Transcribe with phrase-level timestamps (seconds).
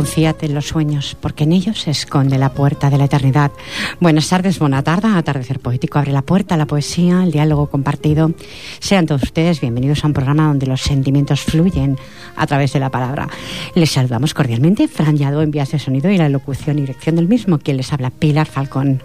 [0.00, 3.52] Confíate en los sueños, porque en ellos se esconde la puerta de la eternidad.
[4.00, 5.08] Buenas tardes, buena tarde.
[5.08, 8.32] Atardecer Poético abre la puerta a la poesía, el diálogo compartido.
[8.78, 11.98] Sean todos ustedes bienvenidos a un programa donde los sentimientos fluyen
[12.34, 13.28] a través de la palabra.
[13.74, 17.28] Les saludamos cordialmente, Fran Yado en vías de sonido y la locución y dirección del
[17.28, 19.02] mismo, quien les habla, Pilar Falcón.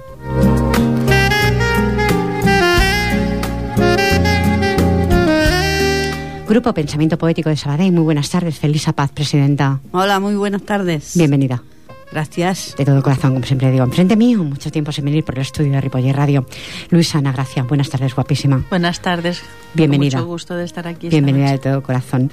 [6.47, 7.91] Grupo Pensamiento Poético de Sabadell.
[7.91, 9.79] Muy buenas tardes, Felisa Paz, presidenta.
[9.91, 11.13] Hola, muy buenas tardes.
[11.15, 11.63] Bienvenida.
[12.11, 12.75] Gracias.
[12.77, 13.83] De todo corazón, como siempre digo.
[13.83, 16.45] Enfrente mío, mucho tiempo sin venir por el estudio de Ripoller Radio.
[16.91, 18.63] Luisa Ana Gracia, buenas tardes, guapísima.
[18.69, 19.41] Buenas tardes.
[19.73, 20.19] Bienvenida.
[20.19, 21.09] Mucho gusto de estar aquí.
[21.09, 22.29] Bienvenida de todo corazón.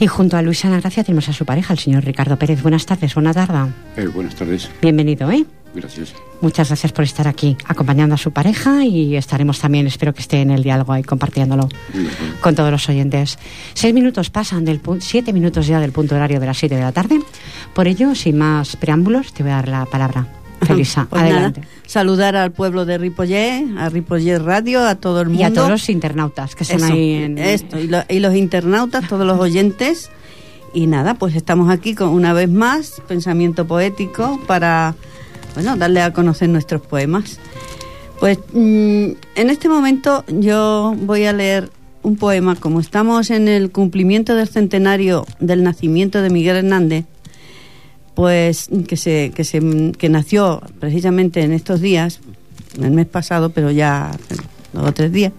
[0.00, 2.62] Y junto a Luisa Ana Gracia tenemos a su pareja, el señor Ricardo Pérez.
[2.62, 3.70] Buenas tardes, buena tarde.
[3.98, 4.70] Eh, buenas tardes.
[4.80, 5.44] Bienvenido, ¿eh?
[5.74, 6.14] Gracias.
[6.40, 10.40] Muchas gracias por estar aquí acompañando a su pareja y estaremos también, espero que esté
[10.40, 11.68] en el diálogo ahí compartiéndolo
[12.40, 13.38] con todos los oyentes.
[13.74, 16.82] Seis minutos pasan del punto, siete minutos ya del punto horario de las siete de
[16.82, 17.20] la tarde.
[17.74, 20.39] Por ello, sin más preámbulos, te voy a dar la palabra.
[20.66, 21.60] Felisa, Pues adelante.
[21.60, 25.42] nada, saludar al pueblo de Ripollé, a Ripollé Radio, a todo el mundo.
[25.42, 27.38] Y a todos los internautas que están ahí en...
[27.38, 30.10] esto, y, lo- y los internautas, todos los oyentes.
[30.74, 34.94] Y nada, pues estamos aquí con una vez más, pensamiento poético, para
[35.54, 37.38] bueno, darle a conocer nuestros poemas.
[38.20, 41.70] Pues mm, en este momento yo voy a leer
[42.02, 47.04] un poema, como estamos en el cumplimiento del centenario del nacimiento de Miguel Hernández,
[48.14, 49.60] pues que se, que se
[49.98, 52.20] que nació precisamente en estos días,
[52.80, 54.10] el mes pasado, pero ya
[54.72, 55.32] dos o tres días.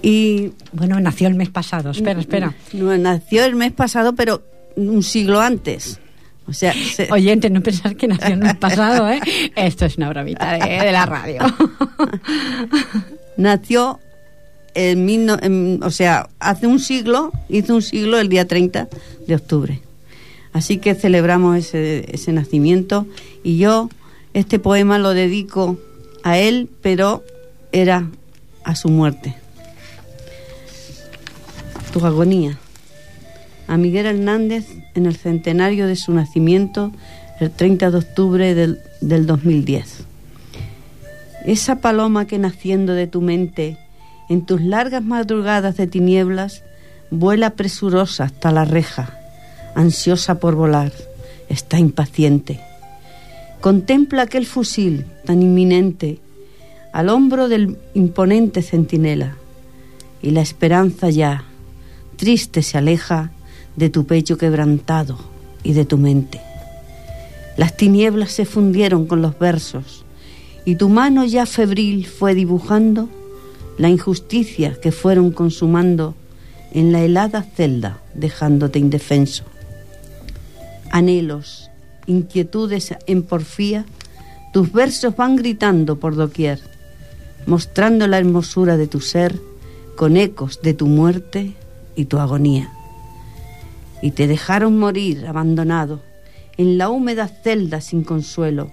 [0.00, 1.90] Y Bueno, nació el mes pasado.
[1.90, 2.54] Espera, espera.
[2.72, 4.42] no, nació el mes pasado, pero
[4.76, 5.98] un siglo antes.
[6.46, 9.20] O sea, se- Oyente, no pensar que nació el mes pasado, ¿eh?
[9.56, 11.40] Esto es una bromita de, de la radio.
[13.36, 13.98] nació
[14.74, 18.88] en, mil no- en- o sea, hace un siglo, hizo un siglo el día 30
[19.26, 19.80] de octubre.
[20.58, 23.06] Así que celebramos ese, ese nacimiento
[23.44, 23.90] y yo
[24.34, 25.78] este poema lo dedico
[26.24, 27.22] a él, pero
[27.70, 28.08] era
[28.64, 29.36] a su muerte.
[31.92, 32.58] Tu agonía.
[33.68, 36.90] A Miguel Hernández en el centenario de su nacimiento
[37.38, 40.06] el 30 de octubre del, del 2010.
[41.46, 43.78] Esa paloma que naciendo de tu mente,
[44.28, 46.64] en tus largas madrugadas de tinieblas,
[47.12, 49.17] vuela presurosa hasta la reja,
[49.74, 50.92] ansiosa por volar,
[51.48, 52.60] está impaciente.
[53.60, 56.20] Contempla aquel fusil tan inminente
[56.92, 59.36] al hombro del imponente centinela,
[60.22, 61.44] y la esperanza ya,
[62.16, 63.30] triste, se aleja
[63.76, 65.18] de tu pecho quebrantado
[65.62, 66.40] y de tu mente.
[67.56, 70.04] Las tinieblas se fundieron con los versos,
[70.64, 73.08] y tu mano ya febril fue dibujando
[73.78, 76.14] la injusticia que fueron consumando
[76.72, 79.44] en la helada celda, dejándote indefenso.
[80.90, 81.70] Anhelos,
[82.06, 83.84] inquietudes en porfía,
[84.52, 86.60] tus versos van gritando por doquier,
[87.46, 89.38] mostrando la hermosura de tu ser
[89.96, 91.54] con ecos de tu muerte
[91.96, 92.70] y tu agonía.
[94.00, 96.00] Y te dejaron morir abandonado
[96.56, 98.70] en la húmeda celda sin consuelo,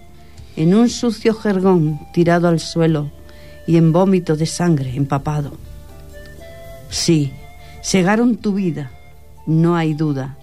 [0.56, 3.12] en un sucio jergón tirado al suelo
[3.68, 5.54] y en vómito de sangre empapado.
[6.90, 7.34] Sí,
[7.84, 8.92] cegaron tu vida,
[9.46, 10.38] no hay duda,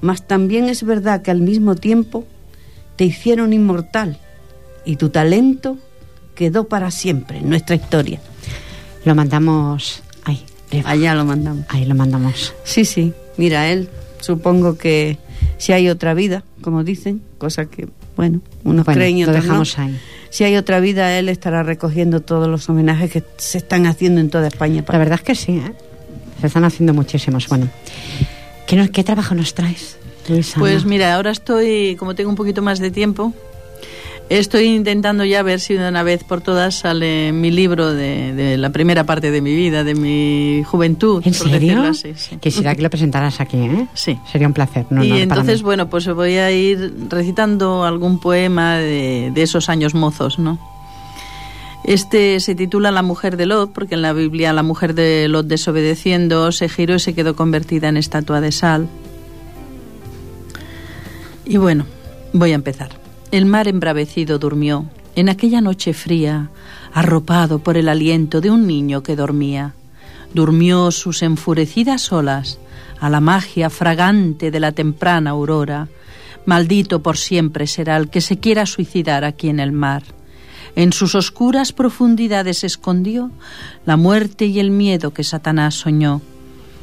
[0.00, 2.24] mas también es verdad que al mismo tiempo
[2.96, 4.18] te hicieron inmortal
[4.84, 5.78] y tu talento
[6.34, 8.20] quedó para siempre en nuestra historia.
[9.04, 10.02] Lo mandamos...
[10.24, 10.44] Ahí.
[10.84, 11.64] Allá lo mandamos.
[11.68, 12.54] Ahí lo mandamos.
[12.64, 13.88] Sí, sí, mira, él
[14.20, 15.18] supongo que
[15.58, 19.44] si hay otra vida, como dicen, cosa que, bueno, unos Bueno, creen y lo otros
[19.44, 19.50] no.
[19.50, 19.98] dejamos ahí.
[20.30, 24.28] Si hay otra vida, él estará recogiendo todos los homenajes que se están haciendo en
[24.28, 24.84] toda España.
[24.86, 25.72] La verdad es que sí, ¿eh?
[26.40, 27.48] Se están haciendo muchísimos.
[27.48, 27.70] Bueno,
[28.66, 29.96] ¿qué, nos- qué trabajo nos traes,
[30.28, 30.58] Luisa?
[30.58, 33.32] Pues mira, ahora estoy, como tengo un poquito más de tiempo,
[34.28, 38.56] estoy intentando ya ver si de una vez por todas sale mi libro de, de
[38.58, 41.22] la primera parte de mi vida, de mi juventud.
[41.24, 41.82] ¿En por serio?
[41.82, 42.36] así, sí.
[42.38, 43.86] Quisiera que lo presentaras aquí, ¿eh?
[43.94, 44.18] Sí.
[44.30, 44.86] Sería un placer.
[44.90, 49.68] No, y no, entonces, bueno, pues voy a ir recitando algún poema de, de esos
[49.68, 50.58] años mozos, ¿no?
[51.86, 55.46] Este se titula La mujer de Lot, porque en la Biblia la mujer de Lot
[55.46, 58.88] desobedeciendo se giró y se quedó convertida en estatua de sal.
[61.44, 61.86] Y bueno,
[62.32, 62.90] voy a empezar.
[63.30, 66.50] El mar embravecido durmió, en aquella noche fría,
[66.92, 69.74] arropado por el aliento de un niño que dormía.
[70.34, 72.58] Durmió sus enfurecidas olas
[72.98, 75.86] a la magia fragante de la temprana aurora.
[76.46, 80.15] Maldito por siempre será el que se quiera suicidar aquí en el mar.
[80.76, 83.30] En sus oscuras profundidades escondió
[83.84, 86.22] la muerte y el miedo que Satanás soñó.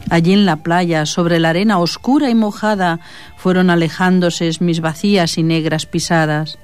[0.09, 2.99] Allí en la playa, sobre la arena oscura y mojada,
[3.37, 6.57] fueron alejándose mis vacías y negras pisadas.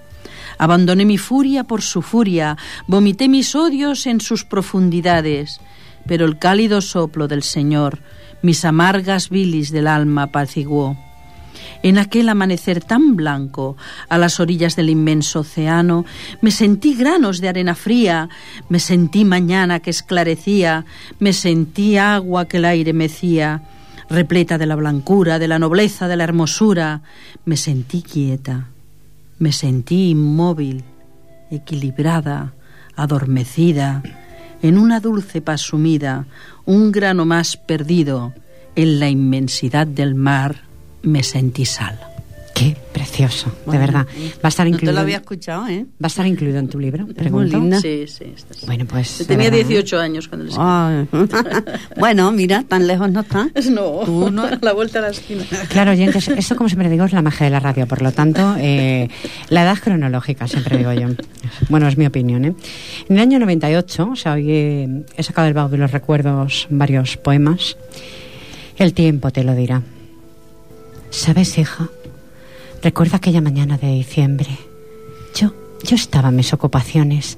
[0.57, 5.61] Abandoné mi furia por su furia, vomité mis odios en sus profundidades,
[6.05, 7.99] pero el cálido soplo del Señor
[8.41, 10.97] mis amargas bilis del alma apaciguó.
[11.81, 13.77] En aquel amanecer tan blanco,
[14.09, 16.05] a las orillas del inmenso océano,
[16.41, 18.27] me sentí granos de arena fría,
[18.67, 20.85] me sentí mañana que esclarecía,
[21.19, 23.63] me sentí agua que el aire mecía,
[24.09, 27.01] repleta de la blancura, de la nobleza, de la hermosura,
[27.45, 28.67] me sentí quieta,
[29.37, 30.83] me sentí inmóvil,
[31.49, 32.53] equilibrada,
[32.97, 34.03] adormecida,
[34.61, 36.25] en una dulce paz sumida,
[36.65, 38.33] un grano más perdido,
[38.75, 40.68] en la inmensidad del mar
[41.03, 41.99] me sentí sal.
[42.59, 44.05] Qué precioso, de verdad.
[44.05, 44.87] Va a estar incluido.
[44.87, 45.85] No te lo había escuchado, ¿eh?
[45.93, 47.57] Va a estar incluido en tu libro, pregunto.
[47.57, 47.79] linda.
[47.79, 48.33] Sí, sí.
[48.35, 49.25] Está bueno, pues.
[49.25, 51.37] Tenía 18 años cuando lo escribí.
[51.97, 53.47] bueno, mira, tan lejos no está.
[53.71, 55.45] No, Tú no, la vuelta a la esquina.
[55.69, 58.55] Claro, oyentes, esto como siempre digo es la magia de la radio, por lo tanto,
[58.57, 59.07] eh,
[59.47, 61.07] la edad cronológica, siempre digo yo.
[61.69, 62.55] Bueno, es mi opinión, ¿eh?
[63.07, 66.67] En el año 98, o sea, hoy he, he sacado del baúl de los recuerdos
[66.69, 67.77] varios poemas.
[68.75, 69.81] El tiempo te lo dirá.
[71.09, 71.89] ¿Sabes, hija?
[72.83, 74.57] Recuerda aquella mañana de diciembre.
[75.35, 75.53] Yo,
[75.83, 77.37] yo estaba en mis ocupaciones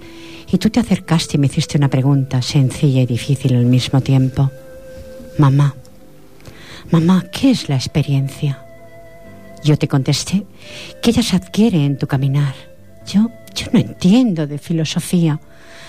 [0.52, 4.52] y tú te acercaste y me hiciste una pregunta sencilla y difícil al mismo tiempo.
[5.38, 5.76] Mamá,
[6.92, 8.64] mamá, ¿qué es la experiencia?
[9.64, 10.46] Yo te contesté
[11.02, 12.54] que ella se adquiere en tu caminar.
[13.08, 15.40] Yo, yo no entiendo de filosofía,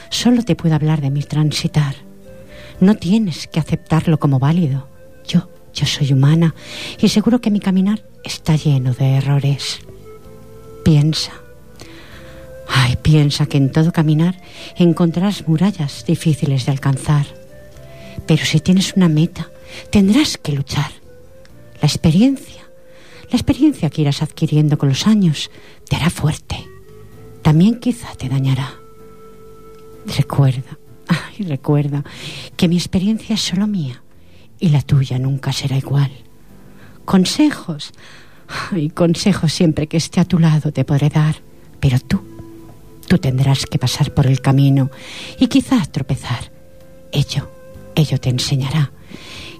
[0.09, 1.97] solo te puedo hablar de mi transitar.
[2.81, 4.89] No tienes que aceptarlo como válido.
[5.27, 6.55] Yo, yo soy humana
[6.99, 9.81] y seguro que mi caminar está lleno de errores.
[10.85, 11.33] Piensa.
[12.69, 14.41] Ay, piensa que en todo caminar
[14.77, 17.27] encontrarás murallas difíciles de alcanzar.
[18.27, 19.51] Pero si tienes una meta,
[19.91, 20.91] tendrás que luchar.
[21.81, 22.63] La experiencia,
[23.31, 25.51] la experiencia que irás adquiriendo con los años,
[25.89, 26.57] te hará fuerte.
[27.43, 28.75] También quizá te dañará.
[30.17, 30.79] Recuerda,
[31.09, 32.05] ay, recuerda
[32.57, 34.02] que mi experiencia es solo mía
[34.63, 36.13] y la tuya nunca será igual.
[37.05, 37.93] Consejos,
[38.71, 41.35] y consejos siempre que esté a tu lado te podré dar,
[41.81, 42.23] pero tú,
[43.09, 44.89] tú tendrás que pasar por el camino
[45.41, 46.53] y quizás tropezar.
[47.11, 47.51] Ello,
[47.97, 48.93] ello te enseñará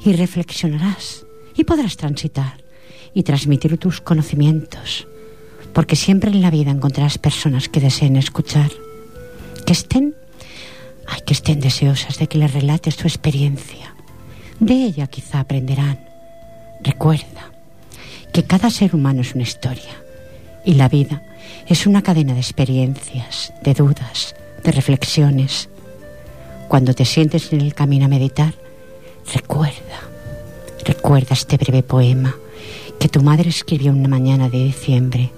[0.05, 1.27] y reflexionarás
[1.57, 2.63] y podrás transitar
[3.13, 5.09] y transmitir tus conocimientos,
[5.73, 8.71] porque siempre en la vida encontrarás personas que deseen escuchar,
[9.67, 10.15] que estén,
[11.09, 13.92] ay, que estén deseosas de que les relates tu experiencia
[14.63, 15.99] de ella quizá aprenderán.
[16.81, 17.51] Recuerda
[18.33, 20.03] que cada ser humano es una historia
[20.65, 21.23] y la vida
[21.67, 25.69] es una cadena de experiencias, de dudas, de reflexiones.
[26.69, 28.55] Cuando te sientes en el camino a meditar,
[29.35, 30.01] recuerda,
[30.85, 32.35] recuerda este breve poema
[32.99, 35.31] que tu madre escribió una mañana de diciembre,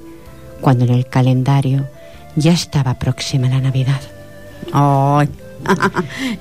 [0.61, 1.89] cuando en el calendario
[2.37, 4.01] ya estaba próxima la Navidad.
[4.73, 5.31] ¡Ay!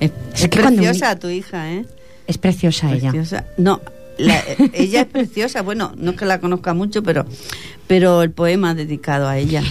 [0.00, 0.10] es,
[0.48, 1.86] preciosa tu hija, ¿eh?
[2.26, 3.12] Es preciosa, ella.
[3.56, 3.80] No,
[4.72, 5.62] ella es preciosa.
[5.62, 7.26] Bueno, no es que la conozca mucho, pero,
[7.86, 9.62] pero el poema dedicado a ella.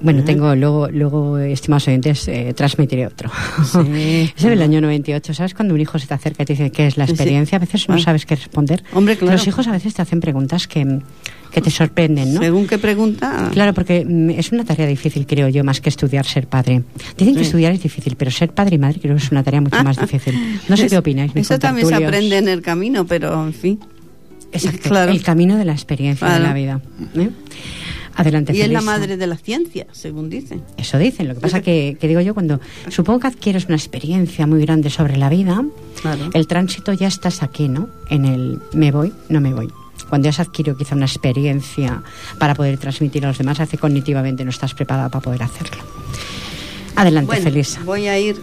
[0.00, 3.30] Bueno, tengo luego, luego estimados oyentes, eh, transmitiré otro.
[3.64, 5.34] Sí, es del año 98.
[5.34, 7.56] ¿Sabes cuando un hijo se te acerca y te dice qué es la experiencia?
[7.56, 7.98] A veces no ah.
[7.98, 8.82] sabes qué responder.
[8.94, 9.32] Hombre, claro.
[9.32, 11.00] Los hijos a veces te hacen preguntas que,
[11.50, 12.40] que te sorprenden, ¿no?
[12.40, 13.50] Según qué pregunta.
[13.52, 16.82] Claro, porque mm, es una tarea difícil, creo yo, más que estudiar ser padre.
[17.18, 19.60] Dicen que estudiar es difícil, pero ser padre y madre creo que es una tarea
[19.60, 20.34] mucho más difícil.
[20.68, 21.32] No sé qué opináis.
[21.34, 23.80] Eso también se aprende en el camino, pero en fin.
[24.52, 25.12] Exacto, claro.
[25.12, 26.80] el camino de la experiencia de la vida.
[27.14, 27.30] ¿eh?
[28.20, 30.62] Adelante, y es la madre de la ciencia, según dicen.
[30.76, 31.26] Eso dicen.
[31.26, 32.60] Lo que pasa que, que digo yo, cuando
[32.90, 35.64] supongo que adquieres una experiencia muy grande sobre la vida,
[36.34, 37.88] el tránsito ya estás aquí, ¿no?
[38.10, 39.68] En el me voy, no me voy
[40.10, 42.02] cuando has adquirido quizá una experiencia
[42.38, 45.82] para poder transmitir a los demás, hace cognitivamente no estás preparada para poder hacerlo.
[46.96, 47.80] Adelante, bueno, Felisa.
[47.84, 48.36] Voy a ir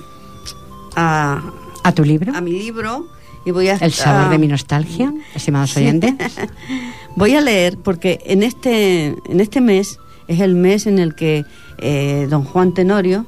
[0.95, 1.43] a,
[1.83, 2.33] a tu libro.
[2.33, 3.16] A mi libro
[3.47, 6.13] y voy a El sabor de mi nostalgia, estimados oyentes.
[7.15, 11.45] voy a leer porque en este en este mes es el mes en el que
[11.77, 13.25] eh, don Juan Tenorio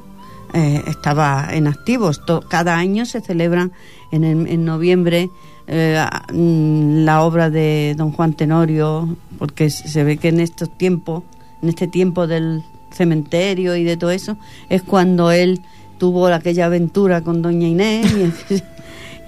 [0.54, 2.22] eh, estaba en activos.
[2.50, 3.72] cada año se celebran
[4.12, 5.30] en, en noviembre
[5.68, 11.24] eh, mm, la obra de don Juan Tenorio, porque se ve que en estos tiempos,
[11.62, 14.36] en este tiempo del cementerio y de todo eso,
[14.68, 15.62] es cuando él
[15.98, 18.12] tuvo aquella aventura con doña Inés
[18.50, 18.64] y,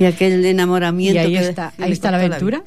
[0.06, 1.22] aquel enamoramiento.
[1.22, 2.64] Y ahí está, ahí está la aventura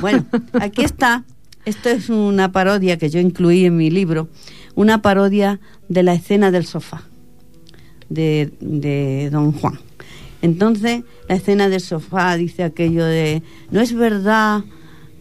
[0.00, 0.26] Bueno,
[0.60, 1.24] aquí está.
[1.64, 4.28] Esto es una parodia que yo incluí en mi libro,
[4.74, 7.02] una parodia de la escena del sofá
[8.08, 9.78] de, de don Juan.
[10.42, 14.62] Entonces, la escena del sofá dice aquello de, no es verdad,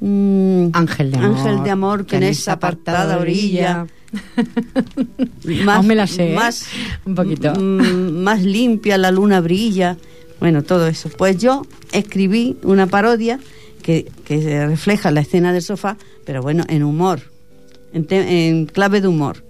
[0.01, 3.88] mm, ángel, de amor, ángel de amor que, en esa apartada orilla,
[5.65, 6.36] más, me la sé, ¿eh?
[6.36, 6.67] más,
[7.05, 7.53] un poquito.
[7.55, 9.98] Más limpia la luna brilla.
[10.39, 11.10] Bueno, todo eso.
[11.10, 13.39] Pues yo escribí una parodia
[13.82, 17.22] que, que refleja la escena del sofá, pero bueno, en humor,
[17.94, 19.44] en, clave de humor.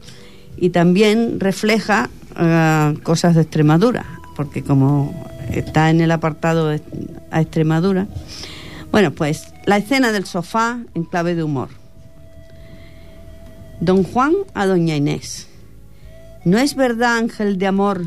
[0.57, 6.69] Y también refleja uh, cosas de Extremadura, porque como está en el apartado
[7.31, 8.07] a Extremadura.
[8.91, 11.69] Bueno, pues la escena del sofá en clave de humor.
[13.81, 15.47] Don Juan a Doña Inés.
[16.45, 18.05] ¿No es verdad, ángel de amor,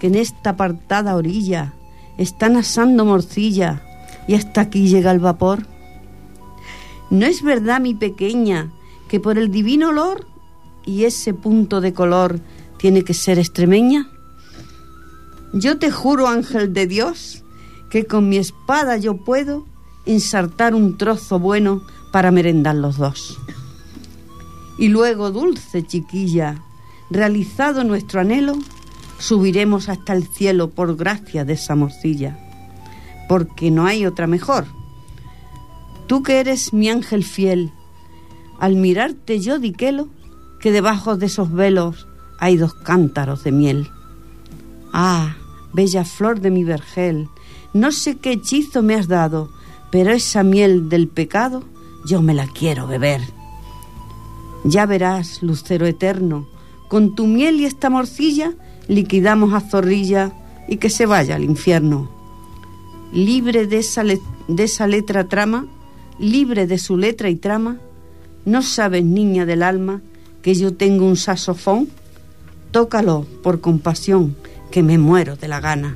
[0.00, 1.74] que en esta apartada orilla
[2.18, 3.82] están asando morcilla
[4.26, 5.66] y hasta aquí llega el vapor?
[7.10, 8.70] ¿No es verdad, mi pequeña,
[9.08, 10.26] que por el divino olor
[10.84, 12.40] y ese punto de color
[12.76, 14.10] tiene que ser extremeña?
[15.54, 17.42] Yo te juro, ángel de Dios,
[17.90, 19.64] que con mi espada yo puedo
[20.04, 21.82] ensartar un trozo bueno
[22.12, 23.38] para merendar los dos.
[24.78, 26.62] Y luego, dulce chiquilla,
[27.10, 28.58] realizado nuestro anhelo,
[29.18, 32.38] subiremos hasta el cielo por gracia de esa morcilla,
[33.28, 34.66] porque no hay otra mejor.
[36.06, 37.72] Tú que eres mi ángel fiel,
[38.58, 40.08] al mirarte yo diquelo
[40.60, 42.06] que debajo de esos velos
[42.38, 43.88] hay dos cántaros de miel.
[44.92, 45.36] Ah,
[45.72, 47.28] bella flor de mi vergel,
[47.74, 49.50] no sé qué hechizo me has dado,
[49.90, 51.64] pero esa miel del pecado
[52.06, 53.20] yo me la quiero beber.
[54.64, 56.48] Ya verás, lucero eterno,
[56.88, 58.54] con tu miel y esta morcilla
[58.88, 60.32] liquidamos a Zorrilla
[60.66, 62.10] y que se vaya al infierno.
[63.12, 65.66] Libre de esa, de esa letra trama,
[66.18, 67.78] libre de su letra y trama,
[68.44, 70.02] ¿no sabes, niña del alma,
[70.42, 71.88] que yo tengo un saxofón?
[72.70, 74.36] Tócalo por compasión
[74.70, 75.94] que me muero de la gana.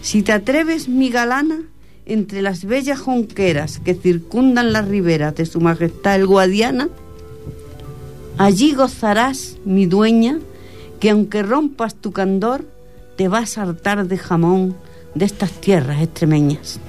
[0.00, 1.62] Si te atreves, mi galana,
[2.06, 6.88] entre las bellas jonqueras que circundan las riberas de su majestad el Guadiana,
[8.38, 10.38] allí gozarás, mi dueña,
[11.00, 12.64] que aunque rompas tu candor,
[13.16, 14.76] te vas a hartar de jamón
[15.14, 16.80] de estas tierras extremeñas.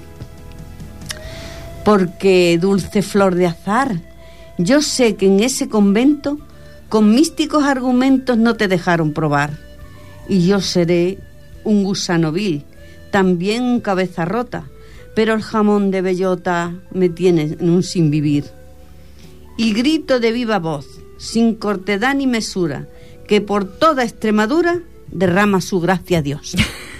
[1.85, 4.01] Porque, dulce flor de azar,
[4.57, 6.37] yo sé que en ese convento,
[6.89, 9.57] con místicos argumentos no te dejaron probar
[10.27, 11.17] y yo seré
[11.63, 12.63] un gusano vil,
[13.11, 14.65] también cabeza rota,
[15.15, 18.45] pero el jamón de bellota me tiene en un sin vivir.
[19.57, 20.85] Y grito de viva voz,
[21.17, 22.87] sin cortedad ni mesura,
[23.29, 24.79] que por toda Extremadura
[25.11, 26.55] derrama su gracia a Dios.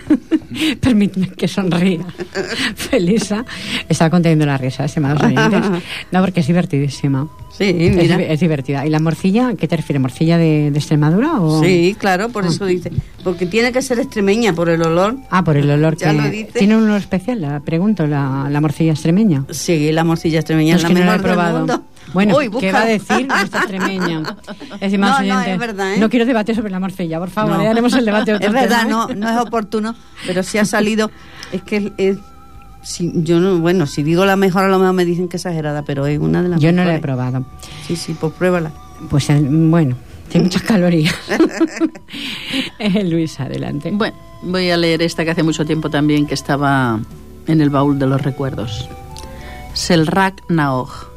[0.80, 2.06] Permíteme que sonría.
[2.76, 3.44] Felisa
[3.88, 5.84] está conteniendo la risa, estimados oyentes.
[6.12, 7.28] No, porque es divertidísima.
[7.52, 8.22] Sí, mira.
[8.22, 8.86] Es, divertida.
[8.86, 10.02] ¿Y la morcilla, qué te refieres?
[10.02, 11.42] ¿Morcilla de, Extremadura?
[11.42, 11.64] O?
[11.64, 12.68] Sí, claro, por eso ah.
[12.68, 12.92] dice.
[13.24, 15.18] Porque tiene que ser extremeña, por el olor.
[15.32, 15.98] Ah, por el olor.
[15.98, 17.42] Ya que ¿Tiene un olor especial?
[17.42, 19.46] La pregunto, la, la morcilla extremeña.
[19.50, 21.84] Sí, la morcilla extremeña es la mejor no he probado.
[22.14, 24.36] Bueno, ¿qué va a decir nuestra extremeña?
[24.80, 26.00] Es no, no, es verdad, ¿eh?
[26.00, 28.86] No quiero debate sobre la morcilla, por favor, ya haremos el debate otro Es verdad,
[28.86, 28.90] ¿eh?
[28.90, 31.12] no, no es oportuno, pero si ha salido...
[31.52, 32.18] Es que es,
[32.82, 35.84] si, yo no, bueno, si digo la mejor, a lo mejor me dicen que exagerada,
[35.84, 37.46] pero es una de las Yo no la he probado.
[37.86, 38.72] Sí, sí, pues pruébala.
[39.10, 39.96] Pues eh, bueno,
[40.30, 41.16] tiene muchas calorías.
[42.80, 43.92] eh, Luis, adelante.
[43.92, 47.00] Bueno, voy a leer esta que hace mucho tiempo también que estaba
[47.48, 48.90] en el baúl de los recuerdos.
[49.74, 51.09] Selrak Naoj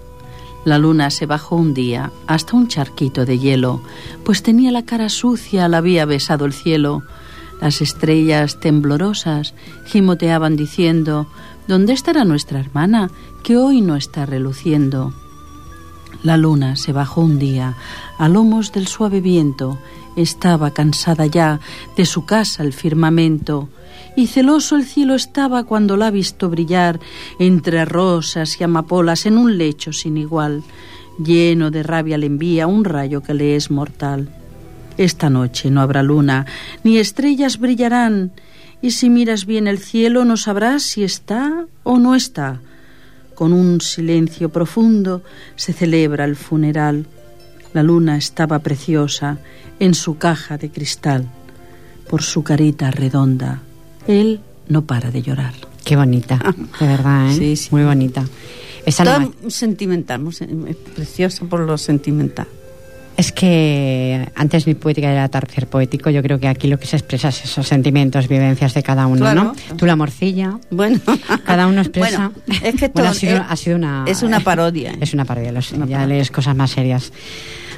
[0.65, 3.81] la luna se bajó un día hasta un charquito de hielo,
[4.25, 7.03] pues tenía la cara sucia, la había besado el cielo.
[7.61, 9.55] Las estrellas temblorosas
[9.87, 11.27] gimoteaban diciendo,
[11.69, 13.11] ¿Dónde estará nuestra hermana,
[13.43, 15.13] que hoy no está reluciendo?
[16.23, 17.75] La luna se bajó un día
[18.19, 19.79] a lomos del suave viento,
[20.17, 21.61] estaba cansada ya
[21.97, 23.69] de su casa el firmamento,
[24.17, 27.01] y celoso el cielo estaba cuando la ha visto brillar
[27.39, 30.63] entre rosas y amapolas en un lecho sin igual.
[31.19, 34.29] Lleno de rabia le envía un rayo que le es mortal.
[34.99, 36.47] Esta noche no habrá luna,
[36.85, 38.33] ni estrellas brillarán,
[38.83, 42.61] y si miras bien el cielo no sabrás si está o no está.
[43.35, 45.23] Con un silencio profundo
[45.57, 47.07] se celebra el funeral.
[47.73, 49.39] La luna estaba preciosa
[49.81, 51.29] en su caja de cristal.
[52.13, 53.63] por su carita redonda.
[54.07, 55.55] Él no para de llorar.
[55.85, 56.39] Qué bonita,
[56.81, 57.35] de verdad, ¿eh?
[57.37, 57.69] Sí, sí.
[57.73, 58.25] Muy bonita.
[58.87, 62.47] Esa Todo no- sentimental, muy es precioso por lo sentimental.
[63.17, 66.97] Es que antes mi poética era tercer poético, yo creo que aquí lo que se
[66.97, 69.55] expresa es esos sentimientos, vivencias de cada uno, Claro.
[69.69, 69.77] ¿no?
[69.77, 70.99] Tú la morcilla, Bueno,
[71.45, 72.33] cada uno expresa.
[72.47, 74.05] Bueno, es que Bueno, ha, sido, es, ha sido una.
[74.09, 74.95] es una parodia.
[75.01, 76.15] Es una parodia, lo sé, Una ya parodia.
[76.17, 77.13] lees cosas más serias.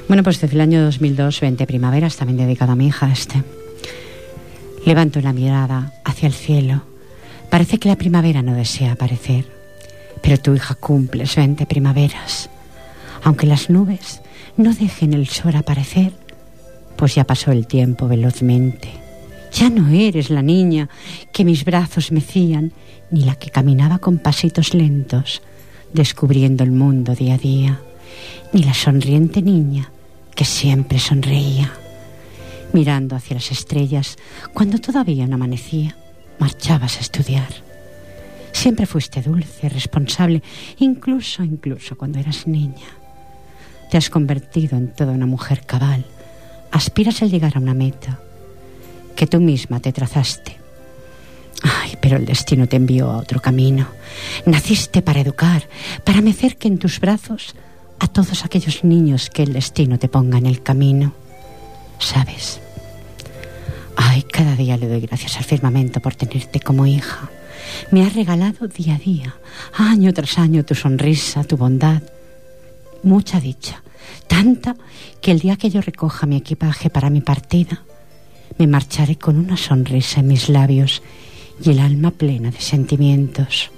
[0.07, 3.43] Bueno, pues desde el año 2002, 20 primaveras, también dedicado a mi hija este.
[4.85, 6.83] Levanto la mirada hacia el cielo.
[7.49, 9.45] Parece que la primavera no desea aparecer,
[10.21, 12.51] pero tu hija cumple 20 primaveras.
[13.23, 14.21] Aunque las nubes
[14.57, 16.13] no dejen el sol aparecer,
[16.95, 18.89] pues ya pasó el tiempo velozmente.
[19.51, 20.89] Ya no eres la niña
[21.33, 22.71] que mis brazos mecían,
[23.09, 25.41] ni la que caminaba con pasitos lentos,
[25.93, 27.79] descubriendo el mundo día a día,
[28.53, 29.89] ni la sonriente niña
[30.35, 31.71] que siempre sonreía,
[32.75, 34.17] mirando hacia las estrellas
[34.53, 35.95] cuando todavía no amanecía,
[36.39, 37.47] marchabas a estudiar.
[38.51, 40.43] Siempre fuiste dulce, responsable,
[40.79, 42.89] incluso, incluso cuando eras niña.
[43.89, 46.05] Te has convertido en toda una mujer cabal.
[46.69, 48.19] Aspiras a llegar a una meta
[49.15, 50.57] que tú misma te trazaste.
[51.63, 53.87] Ay, pero el destino te envió a otro camino.
[54.45, 55.63] Naciste para educar,
[56.03, 57.55] para mecer que en tus brazos
[57.99, 61.13] a todos aquellos niños que el destino te ponga en el camino.
[61.99, 62.59] ¿Sabes?
[63.95, 67.29] Ay, cada día le doy gracias al firmamento por tenerte como hija.
[67.91, 69.35] Me has regalado día a día,
[69.73, 72.01] año tras año, tu sonrisa, tu bondad.
[73.03, 73.83] Mucha dicha,
[74.27, 74.75] tanta
[75.21, 77.83] que el día que yo recoja mi equipaje para mi partida,
[78.57, 81.01] me marcharé con una sonrisa en mis labios
[81.63, 83.71] y el alma plena de sentimientos.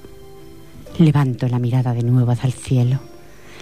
[0.98, 3.00] Levanto la mirada de nuevo hacia el cielo.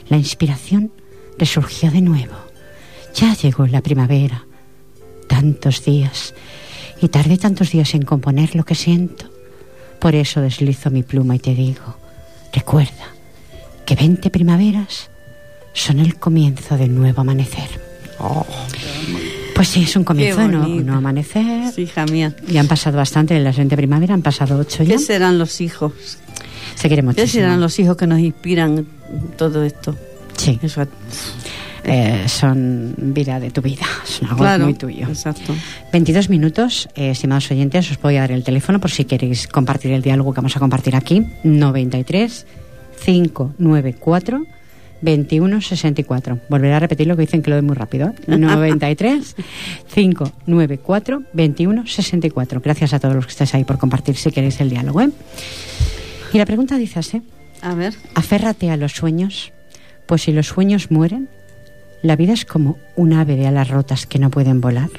[0.10, 0.92] La inspiración
[1.38, 2.36] resurgió de nuevo.
[3.14, 4.46] Ya llegó la primavera.
[5.28, 6.34] Tantos días.
[7.02, 9.26] Y tardé tantos días en componer lo que siento.
[10.00, 11.98] Por eso deslizo mi pluma y te digo,
[12.54, 13.08] recuerda
[13.86, 15.10] que 20 primaveras
[15.74, 17.68] son el comienzo del nuevo amanecer.
[19.56, 21.72] Pues sí, es un comienzo de no, no amanecer.
[21.74, 22.36] Sí, hija mía.
[22.48, 24.94] Ya han pasado bastante de las 20 primavera, han pasado 8 ya.
[24.96, 25.94] ¿Qué serán los hijos?
[26.76, 27.44] Se quiere ¿Qué muchísimo.
[27.44, 28.86] serán los hijos que nos inspiran
[29.38, 29.96] todo esto?
[30.38, 30.86] Sí, Eso,
[31.86, 35.08] eh, son vida de tu vida, son algo claro, muy tuyo.
[35.08, 35.54] Exacto.
[35.94, 39.92] 22 minutos, eh, estimados oyentes, os voy a dar el teléfono por si queréis compartir
[39.92, 41.26] el diálogo que vamos a compartir aquí.
[41.44, 42.46] 93
[43.06, 44.46] 594
[45.02, 46.40] 2164.
[46.50, 48.10] Volveré a repetir lo que dicen que lo doy muy rápido.
[48.10, 48.38] ¿eh?
[48.38, 49.36] 93
[49.94, 52.62] 594 2164.
[52.62, 55.02] Gracias a todos los que estáis ahí por compartir si queréis el diálogo.
[55.02, 55.10] ¿eh?
[56.34, 57.22] Y la pregunta dice así.
[57.62, 57.94] A ver.
[58.16, 59.54] Aférrate a los sueños,
[60.08, 61.30] pues si los sueños mueren,
[62.06, 64.90] la vida es como un ave de alas rotas que no pueden volar.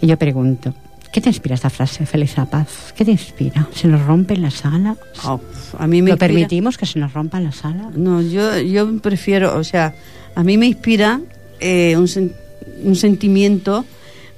[0.00, 0.74] Y yo pregunto,
[1.12, 2.92] ¿qué te inspira esta frase, Feliz La Paz?
[2.96, 3.68] ¿Qué te inspira?
[3.74, 4.98] ¿Se nos rompen las alas?
[5.24, 5.40] Oh,
[5.78, 7.94] a mí me ¿Lo inspira- permitimos que se nos rompan las alas?
[7.96, 9.94] No, yo, yo prefiero, o sea,
[10.34, 11.20] a mí me inspira
[11.60, 12.32] eh, un, sen-
[12.82, 13.84] un sentimiento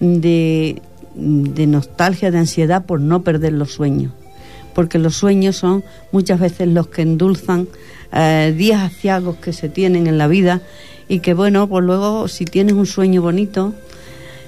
[0.01, 0.83] de,
[1.15, 4.13] de nostalgia, de ansiedad por no perder los sueños.
[4.75, 7.69] Porque los sueños son muchas veces los que endulzan
[8.13, 10.61] eh, días aciagos que se tienen en la vida
[11.09, 13.75] y que, bueno, pues luego si tienes un sueño bonito,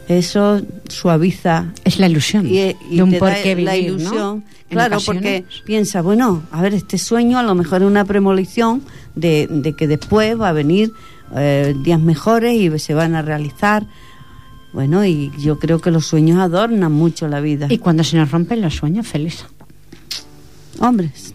[0.08, 4.44] eso suaviza Es la ilusión y, y de un te da vivir, la ilusión.
[4.68, 8.82] Claro, porque piensa, bueno, a ver, este sueño a lo mejor es una premonición
[9.14, 10.92] de, de que después va a venir
[11.34, 13.86] eh, días mejores y se van a realizar.
[14.72, 17.66] Bueno, y yo creo que los sueños adornan mucho la vida.
[17.70, 19.44] Y cuando se nos rompen los sueños, Feliz.
[20.80, 21.34] Hombres,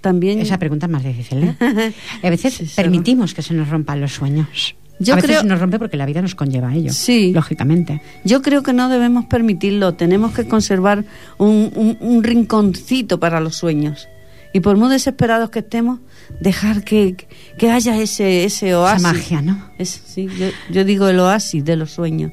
[0.00, 0.40] también...
[0.40, 1.92] Esa pregunta es más difícil, ¿eh?
[2.22, 4.74] A veces Sí, permitimos que se nos rompan los sueños.
[4.98, 6.92] Yo a veces creo- se nos rompe porque la vida nos conlleva a ello.
[6.92, 7.32] Sí.
[7.32, 8.02] Lógicamente.
[8.24, 11.04] Yo creo que no debemos permitirlo, tenemos que conservar
[11.38, 14.08] un, un- un rinconcito para los sueños.
[14.52, 16.00] Y por muy desesperados que estemos,
[16.40, 17.14] dejar que,
[17.56, 19.02] que haya ese, ese Esa oasis.
[19.02, 19.64] magia, ¿no?
[19.78, 22.32] Es, sí, yo, yo digo el oasis de los sueños.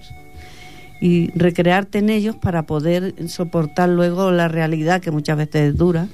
[0.99, 6.07] Y recrearte en ellos para poder soportar luego la realidad que muchas veces es dura,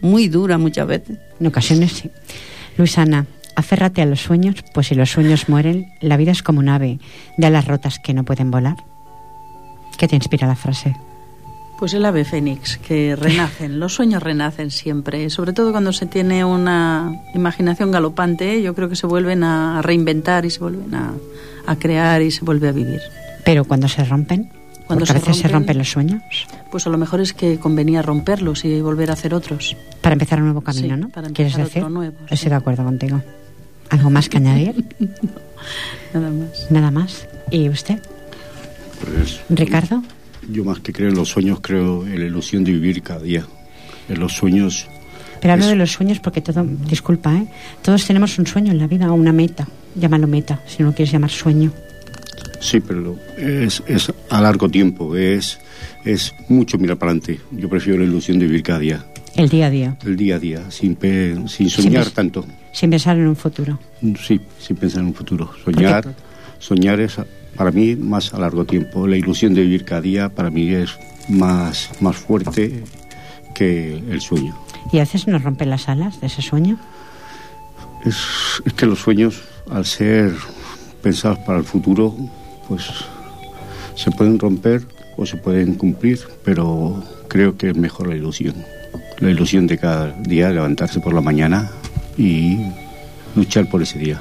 [0.00, 1.18] muy dura muchas veces.
[1.40, 2.10] En ocasiones sí.
[2.76, 6.68] Luisana, aférrate a los sueños, pues si los sueños mueren, la vida es como un
[6.68, 6.98] ave
[7.36, 8.76] de alas rotas que no pueden volar.
[9.98, 10.94] ¿Qué te inspira la frase?
[11.78, 16.44] Pues el ave fénix, que renacen, los sueños renacen siempre, sobre todo cuando se tiene
[16.44, 21.14] una imaginación galopante, yo creo que se vuelven a reinventar y se vuelven a,
[21.66, 23.00] a crear y se vuelve a vivir.
[23.44, 24.50] Pero cuando se rompen,
[24.88, 26.22] Cuando porque a se veces se rompen- rompen los sueños,
[26.72, 29.76] Pues a lo mejor es que convenía romperlos y volver a hacer otros.
[30.00, 31.08] para empezar un nuevo camino, Sí, ¿no?
[31.10, 31.82] para ¿Quieres decir?
[31.82, 32.48] otro nuevo, Estoy sí.
[32.48, 33.22] de acuerdo contigo.
[33.90, 34.84] ¿Algo más que añadir?
[36.12, 36.66] Nada más.
[36.70, 37.26] Nada más.
[37.50, 38.00] ¿Y usted,
[39.04, 40.02] Pues Ricardo?
[40.50, 43.44] Yo más que creo en los sueños, creo en la ilusión de vivir cada día.
[44.08, 44.86] En los sueños...
[45.40, 47.46] Pero hablo de los sueños porque todo, disculpa, ¿eh?
[47.82, 49.68] todos tenemos un sueño en la vida o una meta.
[49.94, 51.70] Llámalo meta, si no lo quieres llamar sueño.
[52.60, 55.58] Sí, pero es, es a largo tiempo, es,
[56.04, 57.40] es mucho mirar para adelante.
[57.52, 59.04] Yo prefiero la ilusión de vivir cada día.
[59.36, 59.96] El día a día.
[60.04, 62.44] El día a día, sin, pe- sin soñar Sin- tanto.
[62.72, 63.78] Sin pensar en un futuro.
[64.26, 65.50] Sí, sin pensar en un futuro.
[65.64, 66.14] Soñar,
[66.58, 67.16] soñar es
[67.56, 69.06] para mí más a largo tiempo.
[69.06, 70.90] La ilusión de vivir cada día para mí es
[71.28, 72.82] más, más fuerte
[73.54, 74.56] que el sueño.
[74.92, 76.78] Y a veces nos rompen las alas de ese sueño.
[78.04, 78.16] Es,
[78.64, 80.32] es que los sueños, al ser
[81.02, 82.14] pensados para el futuro,
[82.68, 82.82] pues
[83.94, 84.82] se pueden romper
[85.16, 88.54] o se pueden cumplir, pero creo que es mejor la ilusión.
[89.18, 91.70] La ilusión de cada día levantarse por la mañana
[92.16, 92.58] y
[93.34, 94.18] luchar por ese día.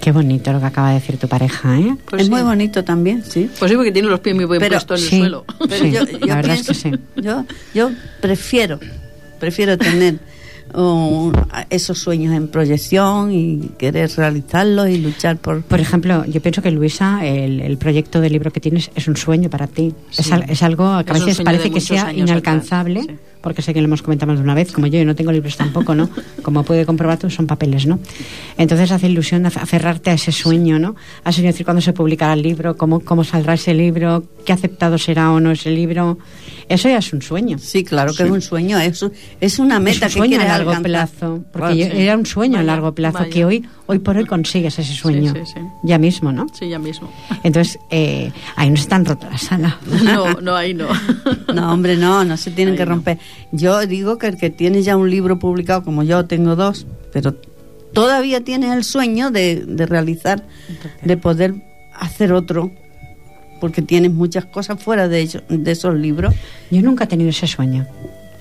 [0.00, 1.94] Qué bonito lo que acaba de decir tu pareja, ¿eh?
[2.08, 2.32] Pues es sí.
[2.32, 3.50] muy bonito también, sí.
[3.58, 5.14] Pues sí, porque tiene los pies muy bien Pero- puestos en sí.
[5.16, 5.44] el suelo.
[5.68, 6.90] Pero Sí, yo, la verdad es que sí.
[7.16, 7.90] yo, yo
[8.20, 8.80] prefiero,
[9.38, 10.18] prefiero tener
[10.74, 11.32] um,
[11.70, 15.62] esos sueños en proyección y querer realizarlos y luchar por...
[15.62, 19.16] Por ejemplo, yo pienso que Luisa, el, el proyecto de libro que tienes es un
[19.16, 19.94] sueño para ti.
[20.16, 20.32] Es, Sí.
[20.48, 23.29] es algo que a veces parece que sea inalcanzable, atrás, sí.
[23.42, 25.32] Porque sé que lo hemos comentado más de una vez, como yo, yo no tengo
[25.32, 26.08] libros tampoco, ¿no?
[26.42, 27.98] Como puede comprobar tú, son papeles, ¿no?
[28.58, 30.96] Entonces hace ilusión af- aferrarte a ese sueño, ¿no?
[31.24, 34.98] A ese decir cuándo se publicará el libro, cómo, cómo saldrá ese libro, qué aceptado
[34.98, 36.18] será o no ese libro.
[36.68, 37.58] Eso ya es un sueño.
[37.58, 38.22] Sí, claro que Sí.
[38.24, 39.04] es un sueño, es,
[39.40, 40.90] es una meta es que un sueño a quieres largo alcanzar.
[41.08, 41.92] plazo, porque yo- sí.
[41.94, 43.30] era un sueño a Vaya, largo plazo vaya.
[43.30, 45.60] que hoy hoy por hoy consigues ese sueño, sí, sí.
[45.82, 46.46] ya mismo, ¿no?
[46.56, 47.10] Sí, ya mismo.
[47.42, 49.74] Entonces, eh, ahí no están rotas las alas.
[50.04, 50.86] No, no, ahí no.
[51.54, 52.92] No, hombre, no, no se tienen Ahí que no.
[53.52, 57.34] Yo digo que el que tiene ya un libro publicado, como yo tengo dos, pero
[57.92, 60.44] todavía tiene el sueño de, de realizar,
[61.02, 61.54] de poder
[61.94, 62.70] hacer otro,
[63.60, 65.22] porque tienes muchas cosas fuera de,
[65.66, 66.34] esos libros.
[66.70, 67.86] Yo nunca he tenido ese sueño.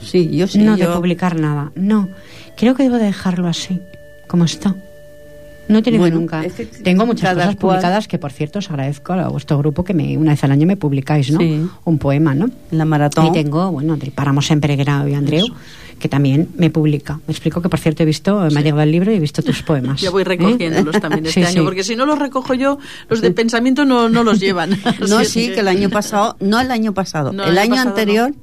[0.02, 0.60] Sí, yo sí.
[0.60, 1.71] no, de publicar nada.
[1.75, 2.08] No.
[2.56, 3.82] Creo que debo de dejarlo así,
[4.28, 4.75] como está.
[5.69, 6.43] No he tenido Bueno, nunca.
[6.43, 9.84] es que Tengo muchas cosas cual- publicadas que, por cierto, os agradezco a vuestro grupo
[9.84, 11.39] que me, una vez al año me publicáis, ¿no?
[11.39, 11.65] Sí.
[11.86, 12.49] Un poema, ¿no?
[12.71, 13.27] La maratón.
[13.27, 15.45] Y tengo, bueno, del Páramo Sempre Grado y Andreu,
[15.99, 17.19] que también me publica.
[17.27, 19.41] Me explico que, por cierto, he visto, me ha llegado el libro y he visto
[19.43, 20.01] tus poemas.
[20.01, 20.25] Ya voy ¿eh?
[20.25, 21.65] recogiéndolos también este Sí, año, sí.
[21.65, 24.71] porque si no los recojo yo, los de pensamiento no, no los llevan.
[25.08, 27.84] No, sí, que el año pasado, no el año pasado, No, el el año, año
[27.84, 28.34] pasado anterior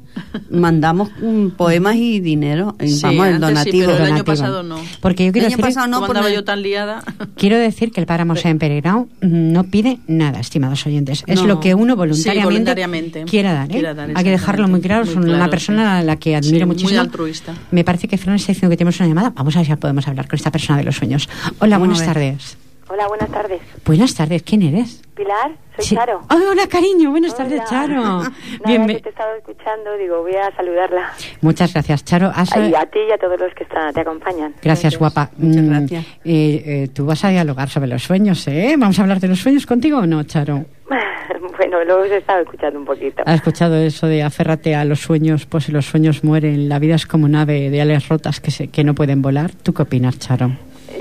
[0.51, 3.87] mandamos mm, poemas y dinero, y Sí, vamos, el sí, donativo.
[3.93, 4.79] pero el año pasado no.
[5.01, 7.03] Porque yo El quiero año decir, pasado no, por andaba el- yo tan liada.
[7.37, 11.25] quiero decir que el Páramo Sempre Grado no pide nada, estimados oyentes.
[11.27, 11.47] Es No.
[11.47, 13.67] lo que uno Sí, voluntariamente, quiera dar.
[13.71, 13.73] ¿eh?
[13.75, 15.05] Quiera dar, Hay que dejarlo muy claro.
[15.05, 17.01] Es una claro, persona a la que admiro Sí, muy muchísimo.
[17.01, 17.55] altruista.
[17.71, 19.33] Me parece que Fran está diciendo que tenemos una llamada.
[19.35, 21.29] Vamos a ver si podemos hablar con esta persona de los sueños.
[21.59, 22.57] Hola, Vamos buenas tardes.
[22.89, 23.61] Hola, buenas tardes.
[23.85, 25.03] Buenas tardes, ¿quién eres?
[25.17, 25.95] Pilar, soy Sí.
[25.97, 26.21] Charo.
[26.29, 27.45] Ay, hola, cariño, buenas Hola.
[27.45, 27.95] tardes, Charo.
[28.03, 28.33] Nada,
[28.65, 31.11] Bienve- que te he estado escuchando, digo, voy a saludarla.
[31.41, 32.31] Muchas gracias, Charo.
[32.35, 34.55] Has- Y a ti y a todos los que están, te acompañan.
[34.63, 35.31] Gracias, guapa.
[35.37, 36.05] Muchas Mm, gracias.
[36.25, 38.77] eh, eh, tú vas a dialogar sobre los sueños, ¿eh?
[38.79, 40.65] ¿Vamos a hablar de los sueños contigo o no, Charo?
[41.59, 43.23] bueno, lo he estado escuchando un poquito.
[43.27, 46.95] ¿Has escuchado eso de aférrate a los sueños, pues si los sueños mueren, la vida
[46.95, 49.51] es como un ave de alas rotas que, se, que no pueden volar?
[49.53, 50.53] ¿Tú qué opinas, Charo?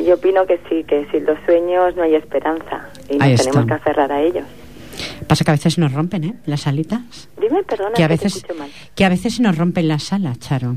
[0.06, 3.50] Yo opino que sí, que sin los sueños no hay esperanza y nos Ahí está.
[3.52, 4.44] tenemos que aferrar a ellos.
[5.28, 6.34] Pasa que a veces nos rompen, ¿eh?
[6.46, 7.02] Las alitas.
[7.39, 8.70] Dime, perdona, Que a veces, mal.
[8.96, 10.76] que a veces se nos rompen las alas, Charo.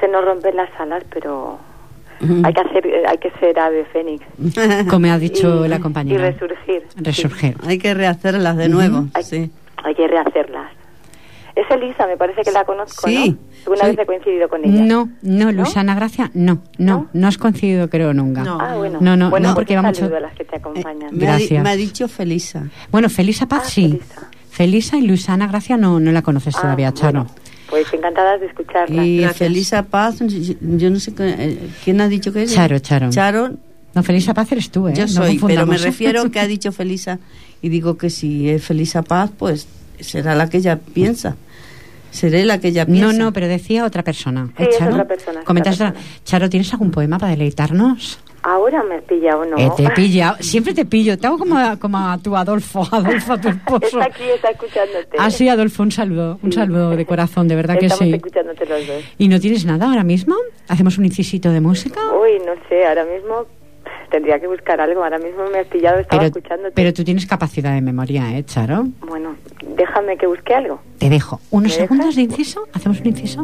[0.00, 1.58] Se nos rompen las alas, pero
[2.20, 4.24] hay que hacer, eh, hay que ser ave fénix.
[4.90, 6.28] Como ha dicho Y- la compañera.
[6.28, 6.82] Y resurgir.
[6.96, 7.56] Resurgir.
[7.66, 9.50] Hay que rehacerlas de nuevo, Hay, sí.
[9.82, 10.72] hay que rehacerlas.
[11.54, 13.53] Es Elisa, me parece que la conozco, Sí, ¿no?
[13.66, 13.86] Alguna sí.
[13.90, 14.82] vez he coincidido con ella.
[14.82, 17.08] No, no, Luisana Gracia, no, no, ¿No?
[17.12, 18.42] no has coincidido creo nunca.
[18.44, 18.58] No.
[18.60, 18.98] Ah, bueno.
[19.00, 21.08] No, no, bueno, no, pues porque vamos a- a las que te acompañan.
[21.16, 22.68] Me ha, me ha dicho Felisa.
[22.90, 23.88] Bueno, Felisa Paz Ah, sí.
[23.90, 24.30] Felisa.
[24.50, 27.24] Felisa y Luisana Gracia no, no la conoces Ah, todavía, Charo.
[27.24, 27.34] bueno,
[27.70, 29.04] pues encantadas de escucharla.
[29.04, 29.38] Y Gracias.
[29.38, 32.54] Felisa Paz, yo, yo no sé eh, quién ha dicho que es.
[32.54, 33.10] Charo, Charo.
[33.10, 33.50] Charo,
[33.94, 34.94] No, Felisa Paz eres tú, ¿eh?
[34.94, 35.78] yo No soy, pero me ¿eh?
[35.78, 37.18] refiero que ha dicho Felisa
[37.62, 39.66] y digo que si es Felisa Paz, pues
[40.00, 41.36] será la que ella piensa.
[42.14, 43.12] Seré la que ella piensa.
[43.12, 44.48] No, no, pero decía otra persona.
[44.56, 44.92] Sí, ¿eh, es Charo?
[44.92, 46.22] otra persona, es Comentas otra persona.
[46.22, 48.20] Charo, ¿tienes algún poema para deleitarnos?
[48.44, 49.56] Ahora me has pillado, ¿no?
[49.58, 51.18] Eh, te he pillado, siempre te pillo.
[51.18, 53.86] Te hago como a, como a tu Adolfo, Adolfo, a tu esposo.
[53.86, 55.16] Está aquí, está escuchándote.
[55.18, 58.14] Ah, sí, Adolfo, un saludo, un saludo de corazón, de verdad que Estamos sí.
[58.14, 59.02] escuchándote los dos.
[59.18, 60.36] ¿Y no tienes nada ahora mismo?
[60.68, 62.00] ¿Hacemos un incisito de música?
[62.12, 63.46] Uy, no sé, ahora mismo
[64.14, 65.02] tendría que buscar algo.
[65.02, 66.72] Ahora mismo me has pillado, estaba Pero, escuchándote.
[66.76, 68.86] pero tú tienes capacidad de memoria, ¿eh, Charo?
[69.08, 69.34] Bueno,
[69.76, 70.80] déjame que busque algo.
[70.98, 72.16] Te dejo unos ¿Me segundos dejas?
[72.16, 72.64] de inciso.
[72.72, 73.42] ¿Hacemos un inciso?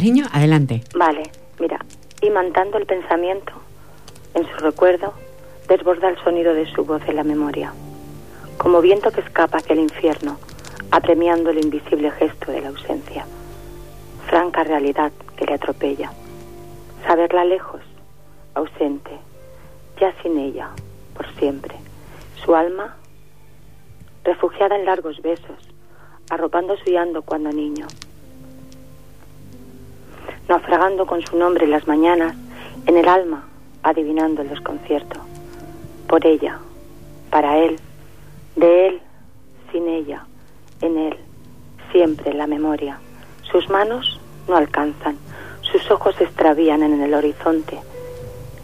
[0.00, 0.82] Cariño, adelante.
[0.94, 1.78] Vale, mira,
[2.22, 3.52] imantando el pensamiento
[4.32, 5.12] en su recuerdo,
[5.68, 7.74] desborda el sonido de su voz en la memoria,
[8.56, 10.38] como viento que escapa hacia el infierno,
[10.90, 13.26] apremiando el invisible gesto de la ausencia,
[14.26, 16.10] franca realidad que le atropella,
[17.06, 17.82] saberla lejos,
[18.54, 19.18] ausente,
[20.00, 20.70] ya sin ella,
[21.14, 21.74] por siempre,
[22.42, 22.96] su alma
[24.24, 25.58] refugiada en largos besos,
[26.30, 27.86] arropando su llanto cuando niño,
[30.50, 32.34] naufragando con su nombre en las mañanas,
[32.86, 33.44] en el alma,
[33.84, 35.20] adivinando el desconcierto.
[36.08, 36.58] Por ella,
[37.30, 37.78] para él,
[38.56, 39.00] de él,
[39.70, 40.26] sin ella,
[40.82, 41.16] en él,
[41.92, 42.98] siempre en la memoria.
[43.42, 45.16] Sus manos no alcanzan,
[45.62, 47.78] sus ojos se extravían en el horizonte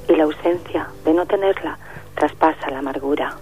[0.08, 1.78] y la ausencia de no tenerla
[2.16, 3.36] traspasa la amargura.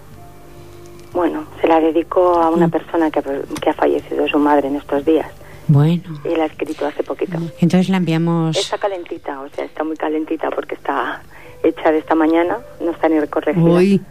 [1.13, 3.23] Bueno, se la dedicó a una persona que,
[3.59, 5.31] que ha fallecido su madre en estos días.
[5.67, 6.03] Bueno.
[6.23, 7.37] Y la ha escrito hace poquito.
[7.59, 8.57] Entonces la enviamos...
[8.57, 11.21] Está calentita, o sea, está muy calentita porque está
[11.63, 13.63] hecha de esta mañana, no está ni recorregida.
[13.63, 14.01] Uy,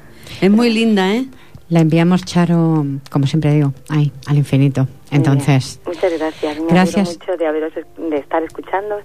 [0.40, 1.27] es muy linda, ¿eh?
[1.71, 4.87] La enviamos, Charo, como siempre digo, ahí, al infinito.
[5.11, 5.97] Entonces, bien.
[5.97, 6.61] Muchas gracias.
[6.61, 7.09] Me Gracias.
[7.19, 8.97] mucho de, haberos, de estar escuchando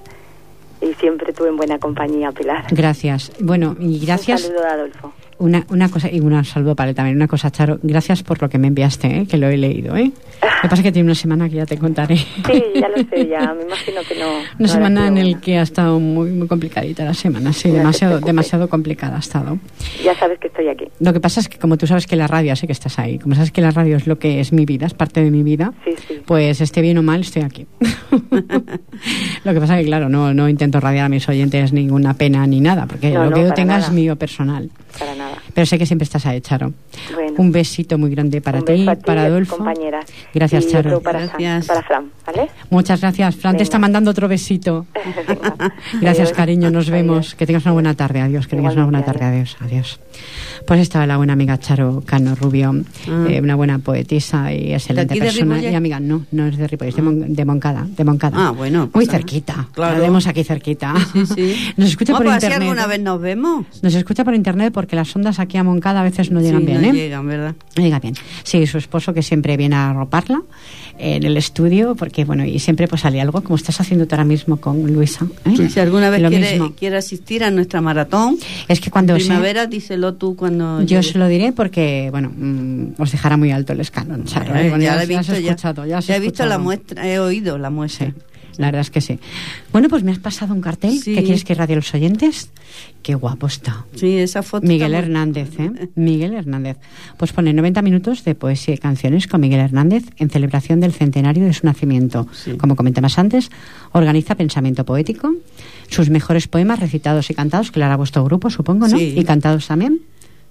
[0.82, 2.66] y siempre tuve en buena compañía, Pilar.
[2.72, 3.32] gracias.
[3.40, 4.42] Bueno, y gracias.
[4.42, 5.14] Un saludo de Adolfo.
[5.40, 7.16] Una, una cosa, y un saludo para él también.
[7.16, 9.26] Una cosa, Charo, gracias por lo que me enviaste, ¿eh?
[9.26, 9.96] que lo he leído.
[9.96, 10.12] ¿eh?
[10.42, 12.18] Lo que pasa es que tiene una semana que ya te contaré.
[12.50, 14.26] Sí, ya lo sé, ya me imagino que no.
[14.60, 18.20] Una semana en el que ha estado muy, muy complicadita la semana, sí, No demasiado,
[18.20, 19.58] demasiado complicada ha estado.
[20.04, 20.86] Ya sabes que estoy aquí.
[21.00, 23.18] Lo que pasa es que como tú sabes que la radio, sé que estás ahí,
[23.20, 25.44] como sabes que la radio es lo que es mi vida, es parte de mi
[25.44, 26.22] vida, Sí, sí.
[26.26, 27.66] pues esté bien o mal, estoy aquí.
[29.44, 32.46] lo que pasa es que, claro, no, no intento radiar a mis oyentes ninguna pena
[32.48, 33.88] ni nada, porque No, lo que yo tenga nada.
[33.88, 34.70] es mío personal.
[34.98, 35.29] Para nada.
[35.54, 36.74] Pero sé que siempre estás ahí, Charo.
[37.14, 37.34] Bueno.
[37.38, 39.58] Un besito muy grande para ti, para Adolfo.
[39.58, 40.06] compañeras.
[40.34, 40.90] Gracias, y Charo.
[40.90, 41.66] otro para, Gracias.
[41.68, 42.50] Para Fran, ¿vale?
[42.70, 43.36] Muchas gracias.
[43.36, 44.86] Fran te está mandando otro besito.
[46.02, 46.32] Gracias, Adiós.
[46.34, 46.70] cariño.
[46.72, 47.18] Nos vemos.
[47.18, 47.36] Adiós.
[47.36, 48.22] Que tengas una buena tarde.
[48.22, 48.48] Adiós.
[48.48, 49.26] Que tengas una buena tarde.
[49.26, 49.58] Adiós.
[49.60, 50.00] Adiós.
[50.70, 52.76] Pues estaba la buena amiga Charo Cano Rubio,
[53.08, 53.26] Ah.
[53.28, 55.56] eh, una buena poetisa y excelente de persona.
[55.56, 55.72] Ripollet?
[55.72, 57.88] Y amiga, no, no es de Ripollet, es de, Mon- de Moncada.
[57.98, 58.38] De Moncada.
[58.50, 59.68] Ah, bueno, Muy pues, cerquita.
[59.74, 59.96] claro.
[59.96, 60.94] La vemos aquí cerquita.
[61.12, 61.74] Sí, sí.
[61.78, 62.62] Nos escucha por si internet.
[62.62, 63.66] alguna vez nos vemos.
[63.82, 66.68] Nos escucha por internet porque las ondas aquí a Moncada a veces no llegan Sí,
[66.68, 66.94] bien, no ¿eh?
[66.94, 67.56] llegan, ¿verdad?
[67.76, 68.14] No llega bien.
[68.44, 70.44] Sí, su esposo que siempre viene a arroparla
[71.00, 74.26] en el estudio, porque bueno, y siempre pues sale algo, como estás haciendo tú ahora
[74.26, 75.26] mismo con Luisa.
[75.46, 75.70] ¿eh?
[75.70, 76.74] Si alguna vez Lo quiere, mismo.
[76.76, 80.82] quiere asistir a nuestra maratón, Es que cuando se- primavera, díselo tú cuando...
[80.82, 81.04] yo llegue.
[81.04, 84.26] se lo diré porque, bueno, mm, os dejará muy alto el escalón.
[84.26, 85.50] Bueno, ya, ya, he ya has visto, ya.
[85.52, 86.60] escuchado, he visto la escuchado.
[86.60, 88.08] muestra, he oído la muestra.
[88.08, 88.14] Sí,
[88.60, 89.20] la verdad es que sí.
[89.72, 91.16] Bueno, pues me has pasado un cartel Sí.
[91.16, 92.52] que quieres que radie a los oyentes.
[93.02, 93.86] Qué guapo está.
[93.96, 94.68] Sí, esa foto.
[94.68, 95.72] Miguel Hernández, ¿eh?
[95.96, 96.78] Miguel Hernández.
[97.18, 101.46] Pues pone 90 minutos de poesía y canciones con Miguel Hernández en celebración del centenario
[101.46, 102.28] de su nacimiento.
[102.34, 102.58] Sí.
[102.58, 103.50] Como comenté más antes,
[103.94, 105.34] organiza pensamiento poético,
[105.90, 108.98] sus mejores poemas recitados y cantados, que lo hará vuestro grupo, supongo, ¿no?
[108.98, 109.14] Sí.
[109.18, 110.02] Y cantados también.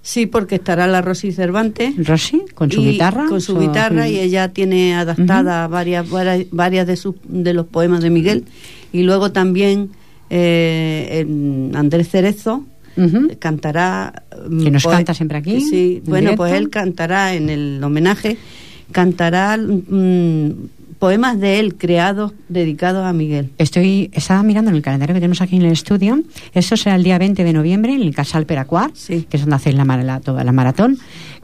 [0.01, 1.93] Sí, porque estará la Rosy Cervantes.
[2.07, 3.25] Rosy, con su y- guitarra.
[3.27, 8.01] Con su guitarra y ella tiene adaptadas varias, varias, varias de, sus, de los poemas
[8.01, 8.45] de Miguel.
[8.93, 9.89] Y luego también
[10.29, 11.25] eh,
[11.73, 12.63] Andrés Cerezo
[13.39, 14.23] cantará...
[14.49, 16.37] mm, Que nos canta siempre aquí, Sí, en bueno, directo.
[16.43, 18.37] pues él cantará en el homenaje,
[18.91, 20.49] cantará mm,
[20.99, 23.49] poemas de él creados, dedicados a Miguel.
[23.57, 26.21] Estoy, estaba mirando en el calendario que tenemos aquí en el estudio.
[26.53, 29.25] Eso será el día 20 de noviembre en el Casal Peracuar, Sí.
[29.29, 30.97] que es donde hacéis la, la- toda la maratón.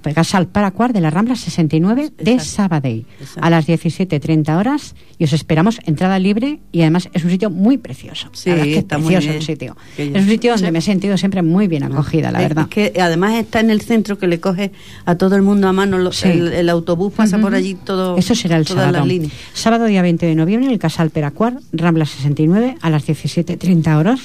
[0.10, 2.52] El Casal Peracuar de la Rambla 69 de Exacto.
[2.56, 3.40] Sabadell, Exacto.
[3.44, 4.96] a las 17.30 horas.
[5.18, 8.30] Y os esperamos entrada libre y además es un sitio muy precioso.
[8.34, 9.36] Sí, la es que es está muy precioso bien.
[9.38, 9.78] el sitio.
[9.96, 10.72] Que Es un sitio donde Sí.
[10.74, 12.68] me he sentido siempre muy bien acogida, la Es verdad.
[12.70, 14.72] que además está en el centro que le coge
[15.06, 15.98] a todo el mundo a mano.
[15.98, 16.28] lo- Sí.
[16.30, 17.56] el, el autobús pasa por Ujú.
[17.58, 18.18] allí todo.
[18.18, 19.06] Eso será el todas sábado.
[19.06, 19.30] las.
[19.54, 24.20] Sábado día 20 de noviembre en el Casal Peracuar, Rambla 69, a las 17.30 horas.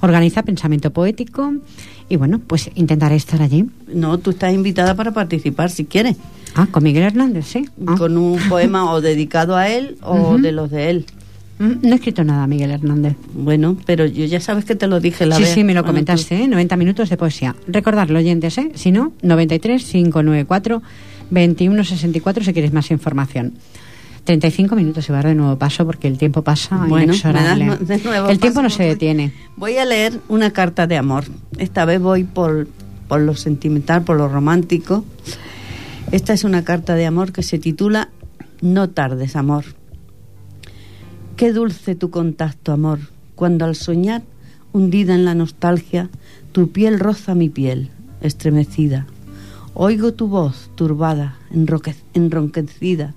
[0.00, 1.52] Organiza Pensamiento Poético
[2.08, 3.66] y bueno, pues intentaré estar allí.
[3.92, 6.16] No, tú estás invitada para participar si quieres.
[6.54, 7.68] Ah, con Miguel Hernández, sí.
[7.86, 7.94] Ah.
[7.98, 11.06] Con un poema o dedicado a él o de los de él.
[11.58, 13.16] Mm, No he escrito nada, Miguel Hernández.
[13.34, 15.50] Bueno, pero yo ya sabes que te lo dije la sí, vez.
[15.52, 16.48] sí, me lo tú- comentaste, ¿eh?
[16.48, 17.54] 90 minutos de poesía.
[17.66, 18.70] Recordarlo, oyentes, ¿eh?
[18.74, 20.82] Si no, 93 594
[21.30, 23.54] 2164 si quieres más información.
[24.28, 27.76] 35 minutos y va a dar de nuevo paso porque el tiempo pasa Bueno, inexorable.
[27.80, 29.32] de nuevo el tiempo no se detiene.
[29.56, 31.24] Voy a leer una carta de amor.
[31.56, 32.68] Esta vez voy por,
[33.08, 35.02] por lo sentimental, por lo romántico.
[36.12, 38.10] Esta es una carta de amor que se titula
[38.60, 39.64] No tardes, amor.
[41.36, 42.98] Qué dulce tu contacto, amor,
[43.34, 44.20] cuando al soñar,
[44.72, 46.10] hundida en la nostalgia,
[46.52, 47.88] tu piel roza mi piel,
[48.20, 49.06] estremecida.
[49.72, 53.14] Oigo tu voz turbada, enroque- enronquecida,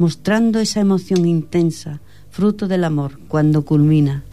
[0.00, 4.24] mostrando esa emoción intensa, fruto del amor, cuando culmina.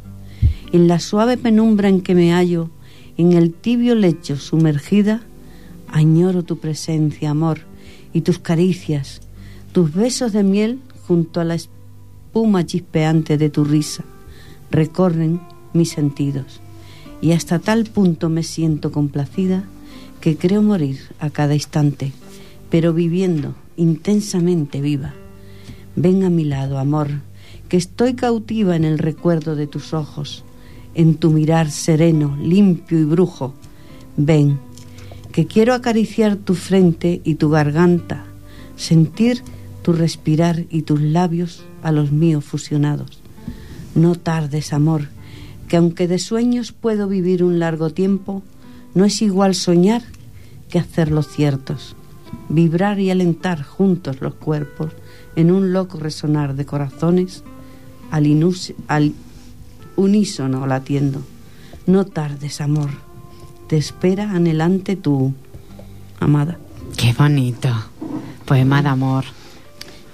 [0.71, 2.69] En la suave penumbra en que me hallo,
[3.17, 5.23] en el tibio lecho sumergida,
[5.89, 7.59] añoro tu presencia, amor,
[8.13, 9.19] y tus caricias,
[9.73, 14.05] tus besos de miel junto a la espuma chispeante de tu risa,
[14.71, 15.41] recorren
[15.73, 16.61] mis sentidos,
[17.19, 19.65] y hasta tal punto me siento complacida
[20.21, 22.13] que creo morir a cada instante,
[22.69, 25.13] pero viviendo intensamente viva.
[25.99, 27.09] Ven a mi lado, amor,
[27.69, 30.43] que estoy cautiva en el recuerdo de tus ojos,
[30.93, 33.55] en tu mirar sereno, limpio y brujo.
[34.15, 34.59] Ven,
[35.31, 38.25] que quiero acariciar tu frente y tu garganta,
[38.75, 39.41] sentir
[39.81, 43.19] tu respirar y tus labios a los míos fusionados.
[43.95, 45.07] No tardes, amor,
[45.67, 48.43] que aunque de sueños puedo vivir un largo tiempo,
[48.93, 50.03] no es igual soñar
[50.69, 51.95] que hacerlos ciertos,
[52.49, 54.93] vibrar y alentar juntos los cuerpos
[55.37, 57.43] en un loco resonar de corazones
[58.11, 58.25] al,
[58.89, 59.13] al
[59.95, 61.21] unísono latiendo.
[61.85, 62.89] No tardes, amor,
[63.67, 65.33] te espera anhelante tu
[66.19, 66.57] amada.
[66.97, 67.69] Qué bonito.
[68.45, 69.25] Poema de amor.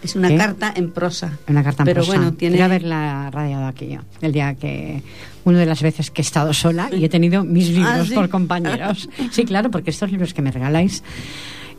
[0.04, 1.40] Es una carta en prosa.
[1.48, 2.18] Una carta en pero prosa.
[2.18, 2.56] bueno, tiene...
[2.58, 4.02] Quiero haberla radiado aquí yo.
[4.22, 5.02] El día que...
[5.46, 8.14] Una de las veces que he estado sola y he tenido mis libros ¿Ah, sí?
[8.14, 9.10] por compañeros.
[9.32, 11.04] Sí, claro, porque estos libros que me regaláis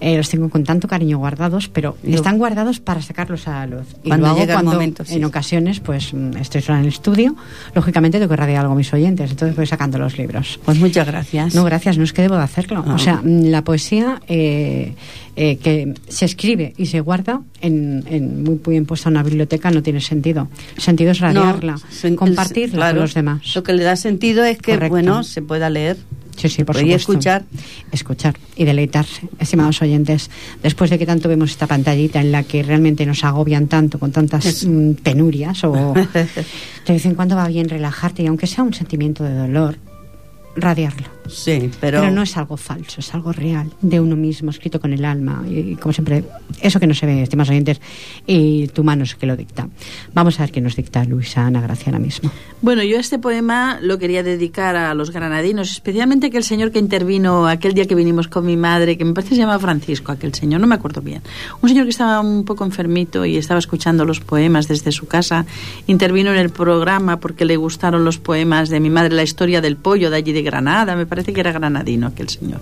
[0.00, 3.76] eh, los tengo con tanto cariño guardados, pero Yo- están guardados para sacarlos a la
[3.78, 3.86] luz.
[4.02, 5.14] Y Cuando lo hago llega el cuando momento, sí.
[5.14, 7.36] en ocasiones pues mm, estoy sola en el estudio.
[7.74, 10.58] Lógicamente tengo que radiar algo a mis oyentes, entonces voy sacando los libros.
[10.64, 11.54] Pues muchas gracias.
[11.54, 12.84] No, gracias, no es que debo de hacerlo.
[12.86, 12.94] Ah.
[12.94, 14.94] O sea, mm, la poesía eh,
[15.36, 19.70] eh, que se escribe y se guarda en, en muy bien puesta en una biblioteca
[19.70, 20.48] no tiene sentido.
[20.76, 23.54] El sentido es radiarla, el- compartirla claro, con los demás.
[23.54, 24.90] Lo que le da sentido es que, Correcto.
[24.90, 25.96] bueno, se pueda leer.
[26.36, 27.12] Sí, sí, por supuesto.
[27.12, 27.44] escuchar.
[27.92, 30.30] Escuchar y deleitarse, estimados oyentes.
[30.62, 34.12] Después de que tanto vemos esta pantallita en la que realmente nos agobian tanto con
[34.12, 35.94] tantas mm, penurias, o
[36.86, 39.78] de vez en cuando va bien relajarte y aunque sea un sentimiento de dolor,
[40.56, 41.06] radiarlo.
[41.28, 42.00] Sí, pero...
[42.00, 45.42] Pero, no es algo falso, es algo real, de uno mismo, escrito con el alma.
[45.48, 46.24] Y, y como siempre,
[46.60, 47.80] eso que no se ve, estimados oyentes,
[48.26, 49.68] y tu mano es que lo dicta.
[50.12, 52.30] Vamos a ver qué nos dicta Luisa Ana Gracia ahora mismo.
[52.60, 57.46] Bueno, yo este poema lo quería dedicar a los granadinos, especialmente aquel señor que intervino
[57.48, 60.34] aquel día que vinimos con mi madre, que me parece que se llama Francisco, aquel
[60.34, 61.22] señor, no me acuerdo bien.
[61.62, 65.46] Un señor que estaba un poco enfermito y estaba escuchando los poemas desde su casa,
[65.86, 69.76] intervino en el programa porque le gustaron los poemas de mi madre, la historia del
[69.76, 72.60] pollo de allí de Granada, me parece que era granadino aquel señor.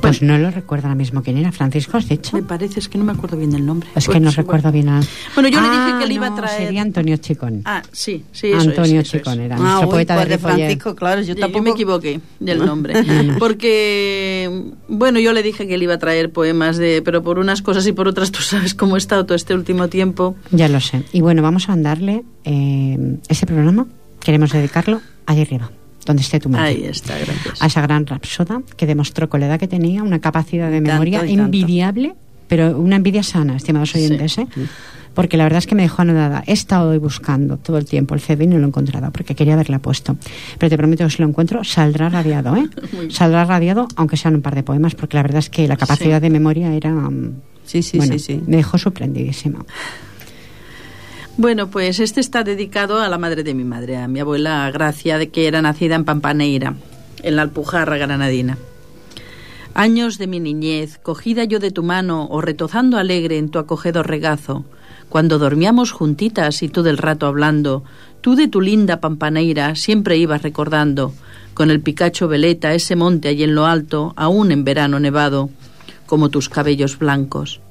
[0.00, 1.52] Pues no lo recuerdo ahora mismo quién era.
[1.52, 2.36] Francisco, ¿has dicho?
[2.36, 3.88] Me parece, es que no me acuerdo bien del nombre.
[3.94, 4.36] Es que Pues, no bueno.
[4.36, 4.88] recuerdo bien.
[4.88, 5.00] A...
[5.34, 7.62] Bueno, yo le dije Ah, que le iba a traer- Sería Antonio Chicón.
[7.64, 9.08] Ah, sí, sí, eso es, Antonio es.
[9.10, 10.38] Chicón era Ah, nuestro uy, poeta pues de.
[10.38, 11.64] Francisco, claro, yo Yo, tampoco...
[11.64, 12.94] me equivoqué del nombre.
[13.38, 14.50] Porque,
[14.88, 17.02] bueno, yo le dije que le iba a traer poemas de.
[17.04, 19.88] Pero por unas cosas y por otras, tú sabes cómo he estado todo este último
[19.88, 20.34] tiempo.
[20.50, 21.04] Ya lo sé.
[21.12, 23.86] Y bueno, vamos a mandarle eh, ese programa.
[24.20, 25.70] Queremos dedicarlo allá arriba,
[26.06, 26.66] donde esté tu mente.
[26.68, 27.60] Ahí está, gracias.
[27.62, 30.92] a esa gran rapsoda que demostró con la edad que tenía una capacidad de tanto,
[30.92, 31.32] memoria tanto.
[31.42, 32.14] envidiable,
[32.48, 34.46] pero una envidia sana, estimados oyentes, ¿eh?
[35.14, 36.42] Porque la verdad es que me dejó anodada.
[36.46, 39.34] He estado hoy buscando todo el tiempo el CD y no lo he encontrado porque
[39.34, 40.16] quería haberla puesto.
[40.58, 42.66] Pero te prometo que si lo encuentro saldrá radiado, ¿eh?
[43.10, 46.16] Saldrá radiado, aunque sean un par de poemas, porque la verdad es que la capacidad
[46.16, 46.22] Sí.
[46.22, 46.90] de memoria era.
[46.92, 47.34] mm,
[47.66, 48.42] Sí, sí, bueno, sí, sí.
[48.46, 49.64] Me dejó sorprendidísima.
[51.38, 55.16] Bueno, pues este está dedicado a la madre de mi madre, a mi abuela Gracia,
[55.16, 56.74] de que era nacida en Pampaneira,
[57.22, 58.58] en la Alpujarra granadina.
[59.72, 64.08] Años de mi niñez, cogida yo de tu mano o retozando alegre en tu acogedor
[64.08, 64.66] regazo,
[65.08, 67.82] cuando dormíamos juntitas y tú del rato hablando,
[68.20, 71.14] tú de tu linda Pampaneira siempre ibas recordando,
[71.54, 75.48] con el Picacho Veleta, ese monte allí en lo alto, aún en verano nevado,
[76.04, 77.62] como tus cabellos blancos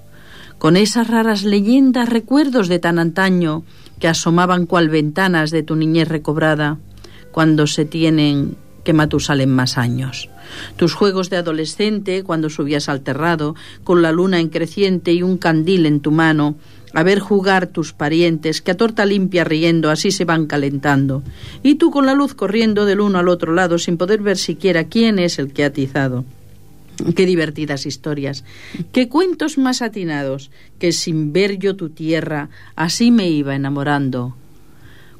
[0.62, 3.64] con esas raras leyendas, recuerdos de tan antaño
[4.00, 6.78] que asomaban cual ventanas de tu niñez recobrada,
[7.32, 10.30] cuando se tienen que Matusalen más años.
[10.76, 15.40] Tus juegos de adolescente, cuando subías al terrado, con la luna en creciente y un
[15.40, 16.54] candil en tu mano,
[16.94, 21.24] a ver jugar tus parientes, que a torta limpia riendo así se van calentando,
[21.64, 24.84] y tú con la luz corriendo del uno al otro lado sin poder ver siquiera
[24.84, 26.24] quién es el que ha atizado.
[27.16, 28.44] Qué divertidas historias,
[28.92, 34.36] qué cuentos más atinados, que sin ver yo tu tierra, así me iba enamorando.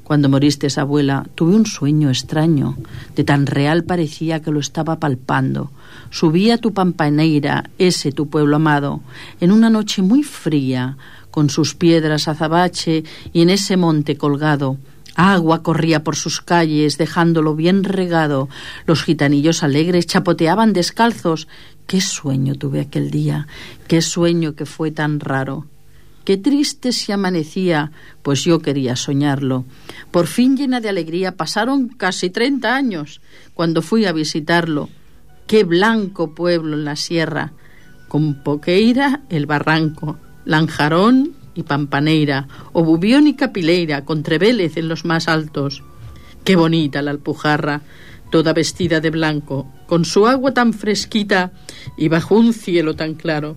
[0.04, 2.76] Cuando moriste, abuela, tuve un sueño extraño,
[3.16, 5.70] de tan real parecía que lo estaba palpando.
[6.10, 9.00] Subí a tu pampaneira, ese tu pueblo amado,
[9.40, 10.96] en una noche muy fría,
[11.30, 14.76] con sus piedras azabache y en ese monte colgado.
[15.14, 18.48] Agua corría por sus calles, dejándolo bien regado.
[18.86, 21.48] Los gitanillos alegres chapoteaban descalzos.
[21.86, 23.46] Qué sueño tuve aquel día,
[23.88, 25.66] qué sueño que fue tan raro.
[26.24, 27.90] Qué triste se amanecía,
[28.22, 29.64] pues yo quería soñarlo.
[30.12, 33.20] Por fin llena de alegría pasaron casi treinta años
[33.54, 34.88] cuando fui a visitarlo.
[35.48, 37.52] Qué blanco pueblo en la sierra,
[38.08, 45.28] con Poqueira el barranco, Lanjarón y Pampaneira, Obubión y Capileira, con Trevélez en los más
[45.28, 45.82] altos.
[46.44, 47.82] Qué bonita la Alpujarra,
[48.30, 51.52] toda vestida de blanco, con su agua tan fresquita
[51.96, 53.56] y bajo un cielo tan claro.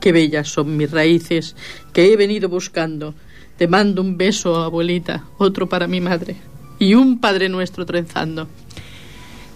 [0.00, 1.56] Qué bellas son mis raíces
[1.92, 3.14] que he venido buscando.
[3.56, 6.36] Te mando un beso, abuelita, otro para mi madre
[6.78, 8.48] y un Padre Nuestro trenzando.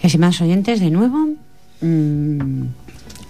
[0.03, 1.29] Estimados oyentes, de nuevo,
[1.83, 2.65] mmm,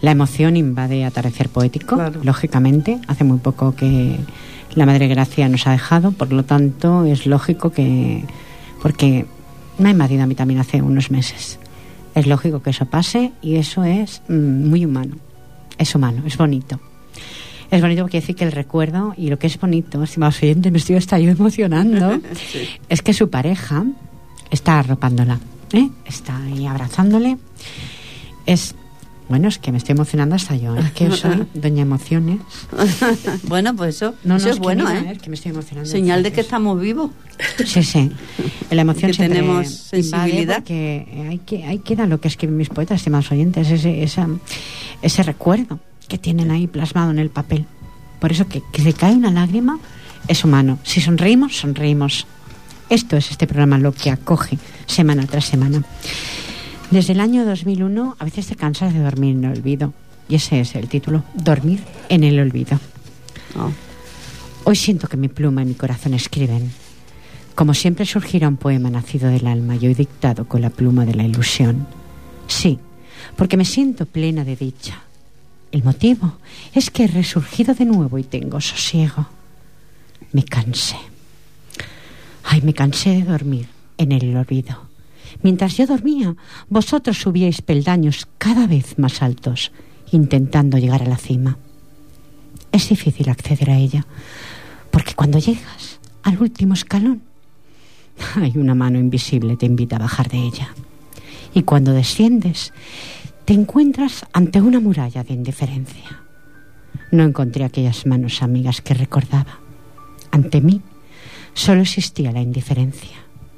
[0.02, 2.20] la emoción invade Atardecer Poético, Claro.
[2.24, 2.98] lógicamente.
[3.06, 4.16] Hace muy poco que
[4.74, 8.24] la Madre Gracia nos ha dejado, por lo tanto es lógico que...
[8.82, 9.26] porque
[9.78, 11.58] me ha invadido a mí también hace unos meses.
[12.14, 15.16] Es lógico que eso pase y eso es mm, muy humano.
[15.78, 16.80] Es humano, es bonito.
[17.70, 20.78] Es bonito porque decir que el recuerdo y lo que es bonito, estimados oyentes, me
[20.78, 22.18] estoy hasta yo emocionando,
[22.88, 23.84] es que su pareja
[24.50, 25.38] está arropándola,
[25.72, 25.88] ¿eh?
[26.04, 27.38] está ahí abrazándole.
[28.46, 28.74] Es,
[29.30, 32.40] bueno, es que me estoy emocionando hasta yo, es que yo soy doña emociones.
[33.44, 35.12] Bueno, pues eso, No, no, eso es, que bueno, mira, ¿eh?
[35.12, 35.88] es que me estoy emocionando.
[35.88, 37.12] Señal de que estamos vivos.
[37.64, 38.10] Sí, sí.
[38.70, 40.56] La emoción Que siempre tenemos sensibilidad.
[40.56, 44.28] porque ahí, que, ahí queda lo que escriben mis poetas, estimados oyentes, ese, esa,
[45.00, 45.78] ese recuerdo
[46.08, 47.66] que tienen ahí plasmado en el papel.
[48.18, 49.78] Por eso que, que se cae una lágrima
[50.26, 50.80] es humano.
[50.82, 52.26] Si sonreímos, sonreímos.
[52.88, 55.84] Esto es este programa lo que acoge semana tras semana.
[56.90, 59.92] Desde el año 2001 a veces te cansas de dormir en el olvido.
[60.28, 62.80] Y ese es el título, Dormir en el olvido.
[63.56, 63.70] Oh.
[64.64, 66.72] Hoy siento que mi pluma y mi corazón escriben.
[67.54, 71.14] Como siempre surgirá un poema nacido del alma y hoy dictado con la pluma de
[71.14, 71.86] la ilusión.
[72.48, 72.80] Sí,
[73.36, 75.00] porque me siento plena de dicha.
[75.70, 76.38] El motivo
[76.74, 79.28] es que he resurgido de nuevo y tengo sosiego.
[80.32, 80.96] Me cansé.
[82.42, 84.89] Ay, me cansé de dormir en el olvido.
[85.42, 86.36] Mientras yo dormía,
[86.68, 89.72] vosotros subíais peldaños cada vez más altos,
[90.12, 91.58] intentando llegar a la cima.
[92.72, 94.06] Es difícil acceder a ella,
[94.90, 97.22] porque cuando llegas al último escalón,
[98.36, 100.74] hay una mano invisible te invita a bajar de ella.
[101.54, 102.72] Y cuando desciendes,
[103.44, 106.22] te encuentras ante una muralla de indiferencia.
[107.10, 109.58] No encontré aquellas manos amigas que recordaba.
[110.30, 110.80] Ante mí
[111.54, 113.16] solo existía la indiferencia.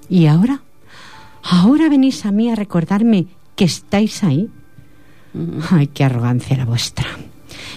[0.08, 0.62] ¿Y ahora?
[1.42, 3.26] ¿Ahora venís a mí a recordarme
[3.56, 4.48] que estáis ahí?
[5.70, 7.06] Ay, qué arrogancia la vuestra.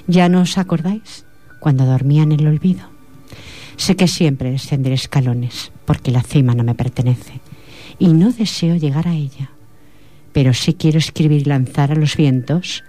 [0.08, 1.26] ¿Ya no os acordáis
[1.60, 2.90] cuando dormía en el olvido?
[3.78, 7.42] Sé que siempre descenderé escalones, porque la cima no me pertenece,
[8.00, 9.50] y no deseo llegar a ella.
[10.32, 12.84] Pero sí quiero escribir y lanzar a los vientos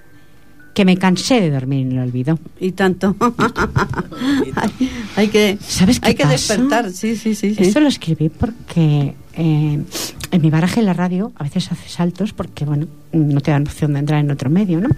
[0.75, 2.39] que me cansé de dormir en el olvido.
[2.61, 3.17] Y tanto.
[4.57, 6.33] hay, hay que, ¿Sabes qué hay que pasa?
[6.33, 7.55] despertar, sí, sí, sí.
[7.55, 7.63] sí.
[7.63, 9.83] Esto lo escribí porque eh,
[10.31, 13.63] en mi baraje en la radio a veces hace saltos porque, bueno, no te dan
[13.63, 14.89] opción de entrar en otro medio, ¿no?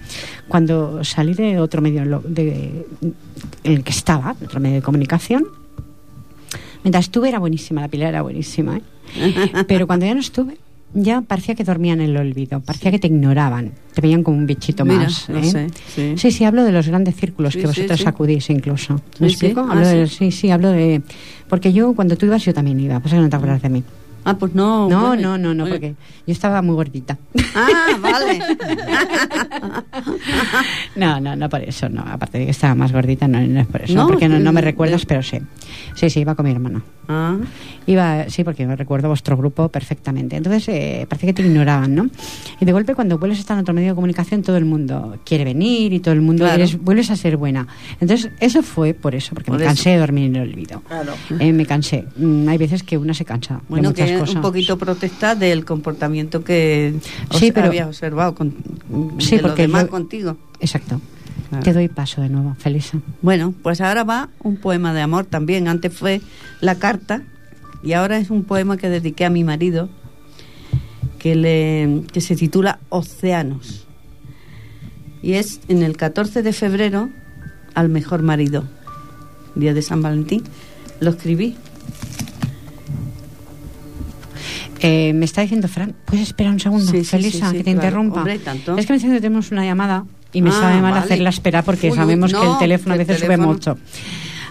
[0.49, 2.87] Cuando salí de otro medio lo- de,
[3.65, 5.45] en el que estaba, otro medio de comunicación,
[6.85, 8.83] mientras estuve era buenísima, la pila era buenísima, ¿eh?
[9.69, 10.57] Pero cuando ya no estuve,
[10.95, 14.47] ya parecía que dormían en el olvido, parecía que te ignoraban, te veían como un
[14.47, 15.29] bichito Mira, más.
[15.29, 15.45] ¿eh?
[15.45, 16.15] sé, sí.
[16.17, 18.07] sí, sí, hablo de los grandes círculos Sí, que vosotros sí.
[18.07, 19.01] acudís incluso.
[19.19, 19.61] ¿Me explico?
[19.69, 20.17] Ah, Hablo de- sí.
[20.17, 21.03] sí, sí, hablo de...
[21.49, 23.01] Porque yo, cuando tú ibas, yo también iba.
[23.01, 23.83] Pasa que no te acuerdas de mí.
[24.25, 24.89] Ah, pues no.
[24.89, 25.95] No, bueno, no, no, no, porque
[26.27, 27.17] yo estaba muy gordita.
[27.55, 28.41] Ah, vale.
[30.97, 32.03] No, no, no por eso, no.
[32.03, 33.95] Aparte de que estaba más gordita, no, no es por eso.
[33.95, 35.39] No, porque no, no me recuerdas, pero sí.
[35.95, 36.83] Sí, sí, iba con mi hermana.
[37.09, 37.37] Ah,
[37.87, 40.37] Iba, sí, porque me recuerdo vuestro grupo perfectamente.
[40.37, 42.11] Entonces, eh, parece que te ignoraban, ¿no?
[42.61, 45.17] Y de golpe, cuando vuelves a estar en otro medio de comunicación, todo el mundo
[45.25, 46.57] quiere venir y todo el mundo Claro.
[46.63, 47.67] eres- vuelves a ser buena.
[48.01, 49.71] Entonces, eso fue por eso, porque Por me eso.
[49.71, 50.81] cansé de dormir en el olvido.
[50.87, 51.15] Claro.
[51.39, 52.05] Eh, me cansé.
[52.17, 54.35] Mm, hay veces que una se cansa bueno, de cosas.
[54.37, 56.95] un poquito protesta del comportamiento que
[57.33, 58.55] Sí, pero- habías observado con,
[59.19, 60.37] Sí, de los porque demás yo- contigo.
[60.61, 61.01] Exacto.
[61.51, 61.65] Claro.
[61.65, 62.99] Te doy paso de nuevo, Felisa.
[63.23, 65.67] Bueno, pues ahora va un poema de amor también.
[65.69, 66.21] Antes fue
[66.61, 67.23] la carta
[67.83, 69.89] y ahora es un poema que dediqué a mi marido
[71.19, 73.87] que, le, que se titula Océanos.
[75.23, 77.09] Y es en el 14 de febrero
[77.75, 78.65] al mejor marido,
[79.55, 80.45] día de San Valentín.
[81.01, 81.57] Lo escribí.
[84.81, 87.73] Eh, me está diciendo Fran, ¿puedes esperar un segundo, Sí, Felisa, sí, sí, que te
[87.73, 87.87] claro.
[87.87, 88.19] interrumpa?
[88.19, 88.77] Hombre, tanto.
[88.77, 91.05] Es que me dicen que tenemos una llamada y me Ah, sabe mal vale.
[91.05, 93.79] hacerla esperar porque Uy, sabemos que el no, teléfono a veces teléfono- sube mucho.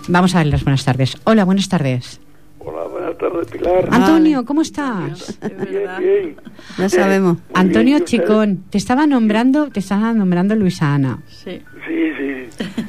[0.10, 1.18] Vamos a ver las buenas tardes.
[1.26, 2.20] Hola, buenas tardes.
[2.60, 3.88] Hola, buenas tardes, Pilar.
[3.92, 5.40] Antonio, ¿cómo estás?
[5.42, 6.36] Bien, bien.
[6.78, 7.38] Ya sabemos.
[7.54, 8.06] Antonio bien.
[8.06, 11.20] Chicón, te estaba nombrando, te estaba nombrando Luisa Ana.
[11.28, 11.62] Sí.
[11.88, 12.48] Sí,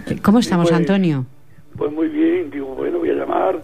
[0.09, 0.16] sí.
[0.22, 1.26] ¿Cómo estamos, pues, Antonio?
[1.76, 3.62] Pues muy bien, digo, bueno, voy a llamar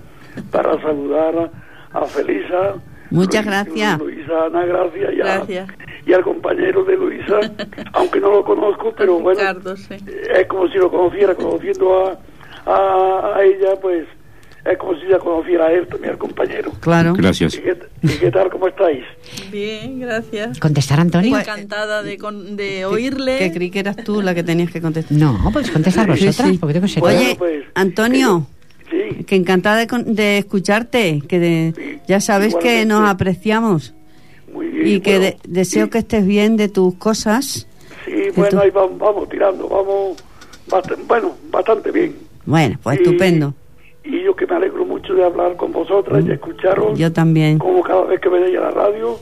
[0.52, 1.50] para saludar
[1.92, 2.74] a, a Felisa.
[3.14, 3.98] Muchas Luis- gracias.
[3.98, 5.12] Luisa Ana, gracias.
[5.14, 5.68] Y, a- Gracias.
[6.06, 7.40] y al compañero de Luisa,
[7.94, 9.94] aunque no lo conozco, pero bueno, Ricardo, sí.
[10.34, 12.18] es como si lo conociera, conociendo a,
[12.70, 14.06] a, a ella, pues
[14.64, 16.72] es como si ya conociera a él también, al compañero.
[16.80, 17.12] Claro.
[17.12, 17.54] Gracias.
[17.54, 19.04] ¿Y qué, y qué tal, cómo estáis?
[19.52, 20.58] Bien, gracias.
[20.58, 21.38] ¿Contestar, Antonio?
[21.38, 23.36] Encantada de, con- de Que- oírle.
[23.38, 25.18] Que creí que eras tú la que tenías que contestar.
[25.18, 26.58] No, pues contestar Sí, vosotras, sí.
[26.58, 28.46] porque tengo que ser Oye, Bueno, pues, Antonio,
[29.16, 32.86] Sí, que encantada de, con- de escucharte, que de- Sí, ya sabes que igualmente.
[32.86, 33.95] nos apreciamos
[34.53, 34.86] muy bien.
[34.88, 37.66] y que bueno, de- deseo sí, que estés bien de tus cosas.
[38.05, 40.16] Sí, bueno, ahí vamos, vamos tirando, vamos,
[40.68, 42.14] bast- bueno, bastante bien.
[42.47, 43.55] Bueno, pues Y- estupendo.
[44.05, 46.97] Y yo que me alegro mucho de hablar con vosotras y escucharos, Mm.
[46.97, 47.59] Yo también.
[47.59, 49.18] como cada vez que venéis a la radio,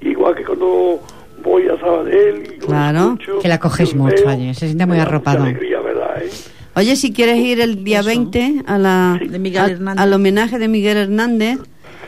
[0.00, 1.00] igual que cuando
[1.42, 2.42] voy a Sabadell.
[2.54, 3.00] y Claro.
[3.20, 5.42] escucho, Que la coges mucho veo, allí, se siente muy arropado.
[5.42, 6.30] alegría, ¿verdad, eh?
[6.74, 8.08] Oye, si quieres ir el día Eso.
[8.08, 10.02] 20 a la, De Miguel a- Hernández.
[10.02, 11.58] al homenaje de Miguel Hernández,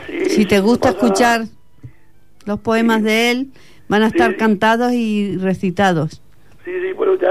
[0.07, 1.41] Sí, si te sí, gusta pasa- escuchar
[2.45, 3.47] los poemas de él,
[3.87, 4.37] van a estar Sí.
[4.37, 6.21] cantados y recitados.
[6.63, 7.29] Sí, sí, bueno, ya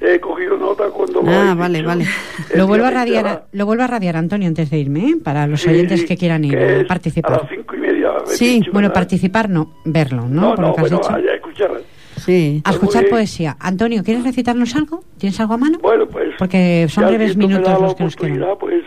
[0.00, 1.22] he, he cogido nota cuando...
[1.22, 2.06] me Ah, vale, dicho vale.
[2.56, 5.16] Lo vuelvo a radiar, lo vuelvo a radiar, Antonio, antes de irme, ¿eh?
[5.22, 7.42] para los Sí, oyentes sí, que quieran ir que a es A participar.
[7.42, 8.10] las cinco y media.
[8.26, 8.94] Sí, dicho, Bueno, ¿verdad?
[8.94, 10.40] participar no, verlo, ¿no?
[10.40, 11.14] No, Por no, lo que has bueno, dicho.
[11.14, 11.70] allá escuchar.
[12.18, 12.62] Sí.
[12.64, 13.56] A escuchar poesía.
[13.60, 15.02] Antonio, ¿quieres recitarnos algo?
[15.18, 15.78] ¿Tienes algo a mano?
[15.80, 16.34] Bueno, pues...
[16.38, 18.44] Porque son breves minutos los que nos quedan.
[18.58, 18.82] Pues,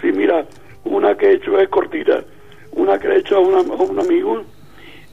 [0.00, 0.46] sí, mira,
[0.84, 2.24] una que he hecho es cortita.
[2.72, 4.42] Una que he hecho a, una- a un amigo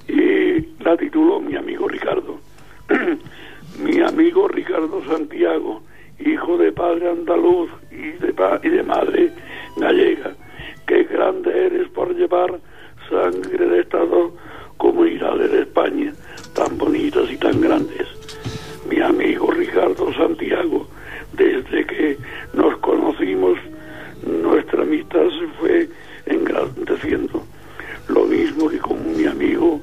[0.08, 2.40] y la titulo Mi amigo Ricardo.
[3.84, 5.82] Mi amigo Ricardo Santiago,
[6.20, 9.32] hijo de padre andaluz y de, pa- y de madre
[9.76, 10.32] gallega.
[10.88, 12.60] Qué grande eres por llevar
[13.10, 14.32] sangre de estas dos
[14.78, 16.14] comunidades de España,
[16.54, 18.08] tan bonitas y tan grandes
[18.90, 20.88] mi amigo Ricardo Santiago,
[21.34, 22.18] desde que
[22.54, 23.58] nos conocimos,
[24.26, 25.90] nuestra amistad se fue
[26.26, 27.44] engrandeciendo.
[28.08, 29.82] Lo mismo que con mi amigo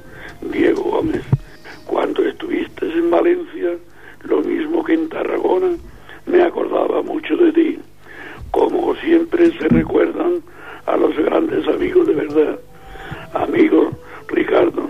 [0.51, 1.21] Diego Gómez.
[1.85, 3.69] Cuando estuviste en Valencia,
[4.23, 5.75] lo mismo que en Tarragona,
[6.25, 7.79] me acordaba mucho de ti.
[8.51, 10.41] Como siempre se recuerdan
[10.87, 12.59] a los grandes amigos de verdad.
[13.33, 13.91] Amigo
[14.29, 14.89] Ricardo,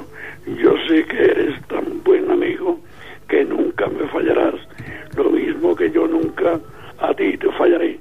[0.62, 2.80] yo sé que eres tan buen amigo
[3.28, 4.54] que nunca me fallarás,
[5.18, 6.60] lo mismo que yo nunca
[7.00, 8.00] a ti te fallaré.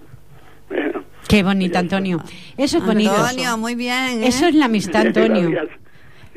[0.68, 1.03] Bueno,
[1.35, 2.18] Qué bonito, Antonio.
[2.57, 3.11] Eso es bonito.
[3.12, 4.22] Antonio, muy bien.
[4.22, 4.28] ¿eh?
[4.28, 5.51] Eso es la amistad, Antonio.
[5.51, 5.78] gracias.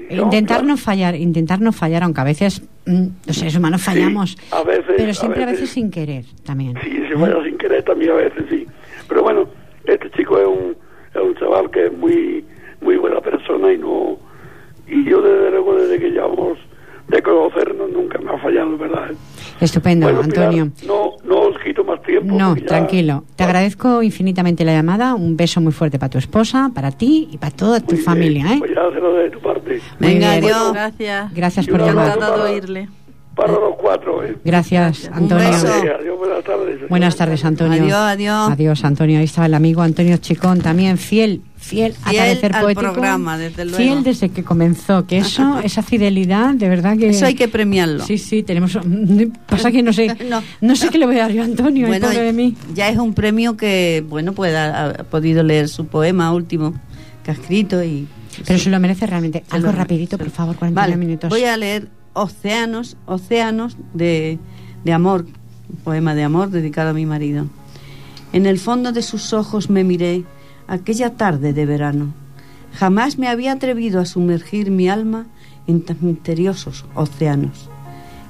[0.09, 4.63] Intentar no fallar, intentar no fallar, aunque a veces mm, los seres humanos fallamos, a
[4.63, 5.73] veces, pero siempre a veces veces.
[5.75, 6.73] sin querer también.
[6.83, 8.65] Sí, se falla sin querer también a veces, sí.
[9.07, 9.47] Pero bueno,
[9.85, 10.75] este chico es un,
[11.13, 12.43] es un chaval que es muy
[12.81, 14.17] muy buena persona y no
[14.87, 16.57] y yo desde luego desde que llevamos
[17.09, 19.11] de conocernos nunca me ha fallado, ¿verdad?
[19.59, 20.71] Estupendo, Bueno, Pilar, Antonio.
[20.85, 22.35] no, no os quito más tiempo.
[22.35, 23.23] No, ya- tranquilo.
[23.57, 25.15] Agradezco infinitamente la llamada.
[25.15, 28.05] Un beso muy fuerte para tu esposa, para ti y para toda tu Muy bien,
[28.05, 28.53] familia.
[28.53, 28.59] ¿eh?
[28.59, 29.81] Pues ya de tu parte.
[29.99, 30.43] Venga, bien.
[30.45, 30.73] adiós.
[30.73, 31.33] Gracias.
[31.33, 32.17] Gracias por llamar.
[32.19, 32.89] para- oírle.
[33.35, 34.35] Para los cuatro, ¿eh?
[34.43, 35.45] Gracias, Un Antonio.
[35.47, 36.89] adiós, buenas tardes.
[36.89, 37.83] Buenas tardes, Antonio.
[37.83, 38.49] Adiós, adiós.
[38.51, 39.19] Adiós, Antonio.
[39.19, 42.91] Ahí estaba el amigo Antonio Chicón, también fiel, fiel, Fiel Atardecer al Poético.
[42.93, 43.77] programa, desde luego.
[43.77, 47.09] Fiel desde que comenzó, que eso, esa fidelidad, de verdad que...
[47.09, 48.03] Eso hay que premiarlo.
[48.05, 48.77] Sí, sí, tenemos...
[49.47, 50.41] Pasa que no sé, No.
[50.61, 52.55] no, sé qué le voy a dar yo a Antonio, el Bueno, pobre de mí.
[52.73, 56.73] ya es un premio que, bueno, pues ha, ha podido leer su poema último
[57.23, 58.07] que ha escrito y...
[58.45, 59.43] Pero se lo merece realmente.
[59.49, 61.29] Se Algo lo- rapidito, por favor, 49 Vale, minutos.
[61.29, 64.37] Voy a leer Océanos, Océanos de,
[64.83, 65.25] de amor,
[65.69, 67.47] un poema de amor dedicado a mi marido.
[68.33, 70.23] En el fondo de sus ojos me miré
[70.67, 72.13] aquella tarde de verano.
[72.73, 75.25] Jamás me había atrevido a sumergir mi alma
[75.65, 77.69] en tan misteriosos océanos.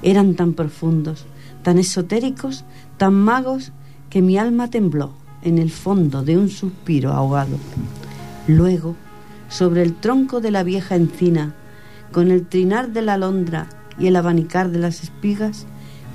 [0.01, 1.25] Eran tan profundos,
[1.63, 2.63] tan esotéricos,
[2.97, 3.71] tan magos,
[4.09, 5.11] que mi alma tembló
[5.41, 7.57] en el fondo de un suspiro ahogado.
[8.47, 8.95] Luego,
[9.49, 11.55] sobre el tronco de la vieja encina,
[12.11, 13.67] con el trinar de la alondra
[13.99, 15.65] y el abanicar de las espigas,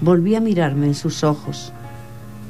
[0.00, 1.72] volví a mirarme en sus ojos.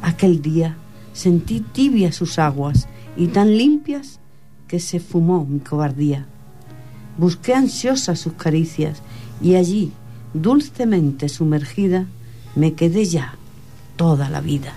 [0.00, 0.76] Aquel día
[1.12, 4.20] sentí tibias sus aguas y tan limpias
[4.68, 6.26] que se fumó mi cobardía.
[7.18, 9.02] Busqué ansiosa sus caricias
[9.42, 9.92] y allí,
[10.34, 12.06] dulcemente sumergida,
[12.54, 13.36] me quedé ya
[13.96, 14.72] toda la vida.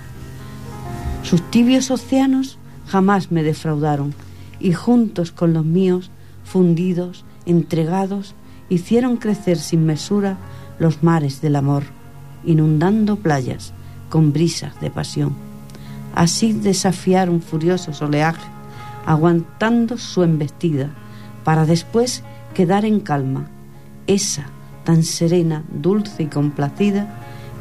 [1.23, 2.57] Sus tibios océanos
[2.88, 4.13] jamás me defraudaron
[4.59, 6.11] y juntos con los míos,
[6.43, 8.36] fundidos, entregados,
[8.69, 10.38] hicieron crecer sin mesura
[10.79, 11.83] los mares del amor,
[12.45, 13.73] inundando playas
[14.09, 15.54] con brisas de pasión.
[16.16, 18.45] Así desafiaron furiosos oleajes,
[19.05, 20.89] aguantando su embestida,
[21.43, 23.47] para después quedar en calma,
[24.07, 24.47] esa
[24.86, 27.07] tan serena, dulce y complacida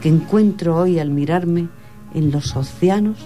[0.01, 1.69] que encuentro hoy al mirarme
[2.15, 3.17] en los océanos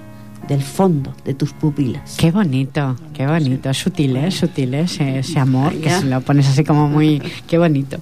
[0.47, 2.17] del fondo de tus pupilas.
[2.17, 3.75] Qué bonito, qué bonito.
[3.75, 4.31] Sutil, ¿eh?
[4.31, 4.81] Sutil ¿eh?
[4.83, 7.21] ese, ese amor que se lo pones así como muy...
[7.47, 7.99] Qué bonito.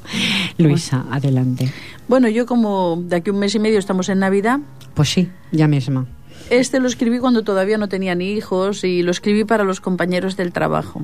[0.59, 1.72] Luisa, adelante.
[2.07, 4.61] Bueno, yo como de aquí a un mes y medio estamos en Navidad,
[4.95, 6.07] Pues sí, ya mismo.
[6.51, 10.36] Este lo escribí cuando todavía no tenía ni hijos y lo escribí para los compañeros
[10.36, 11.03] del trabajo.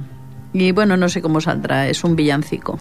[0.53, 2.79] Y bueno, no sé cómo saldrá, es un villancico.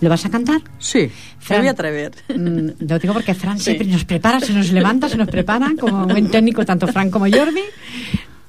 [0.00, 0.62] ¿Lo vas a cantar?
[0.78, 1.58] Sí, Fran.
[1.58, 2.12] me voy a atrever.
[2.28, 6.06] Mm, lo digo porque Fran siempre nos prepara, se nos levanta, se nos prepara, como
[6.06, 7.62] buen técnico, tanto Fran como Jordi.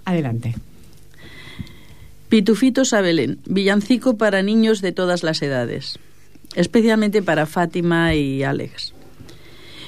[0.05, 0.55] Adelante.
[2.29, 5.99] Pitufitos a Belén, villancico para niños de todas las edades,
[6.55, 8.93] especialmente para Fátima y Alex.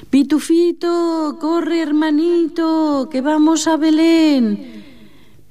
[0.09, 4.83] Pitufito, corre hermanito, que vamos a Belén.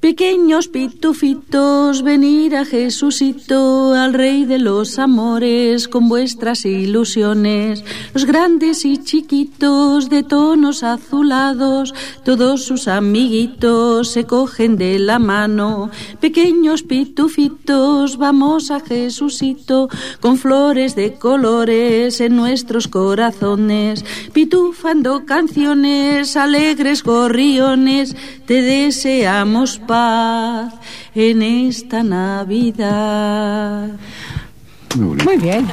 [0.03, 7.85] Pequeños pitufitos, venir a Jesucito, al Rey de los amores, con vuestras ilusiones.
[8.13, 11.95] Los grandes y chiquitos, de tonos azulados,
[12.25, 15.89] todos sus amiguitos se cogen de la mano.
[16.21, 19.89] Pequeños pitufitos, vamos a Jesucito,
[20.19, 29.92] con flores de colores en nuestros corazones, pitufando canciones, alegres gorriones, te deseamos paz
[31.15, 33.89] en esta Navidad.
[34.97, 35.67] Muy bien.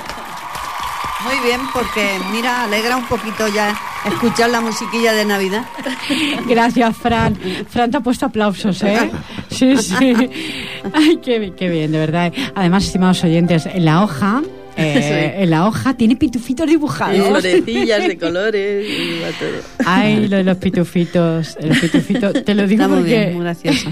[1.23, 5.65] Muy bien, porque mira, alegra un poquito ya escuchar la musiquilla de Navidad.
[6.47, 7.37] Gracias, Fran.
[7.69, 9.11] Fran te ha puesto aplausos, ¿eh?
[9.49, 10.13] Sí, sí.
[10.93, 12.31] Ay, qué, qué bien, de verdad.
[12.55, 14.41] Además, estimados oyentes, en la hoja,
[14.79, 17.17] eh, en la hoja tiene pitufitos dibujados.
[17.17, 19.61] Y florecillas de colores y va todo.
[19.85, 23.43] Ay, lo de los pitufitos, el pitufito, te lo digo Está muy porque bien, muy
[23.43, 23.89] gracioso.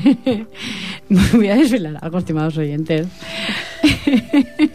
[1.34, 3.08] voy a desvelar algo, estimados oyentes.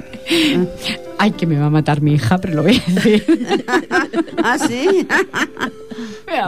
[1.18, 3.24] Ay, que me va a matar mi hija, pero lo voy a decir.
[4.42, 5.06] ah, sí.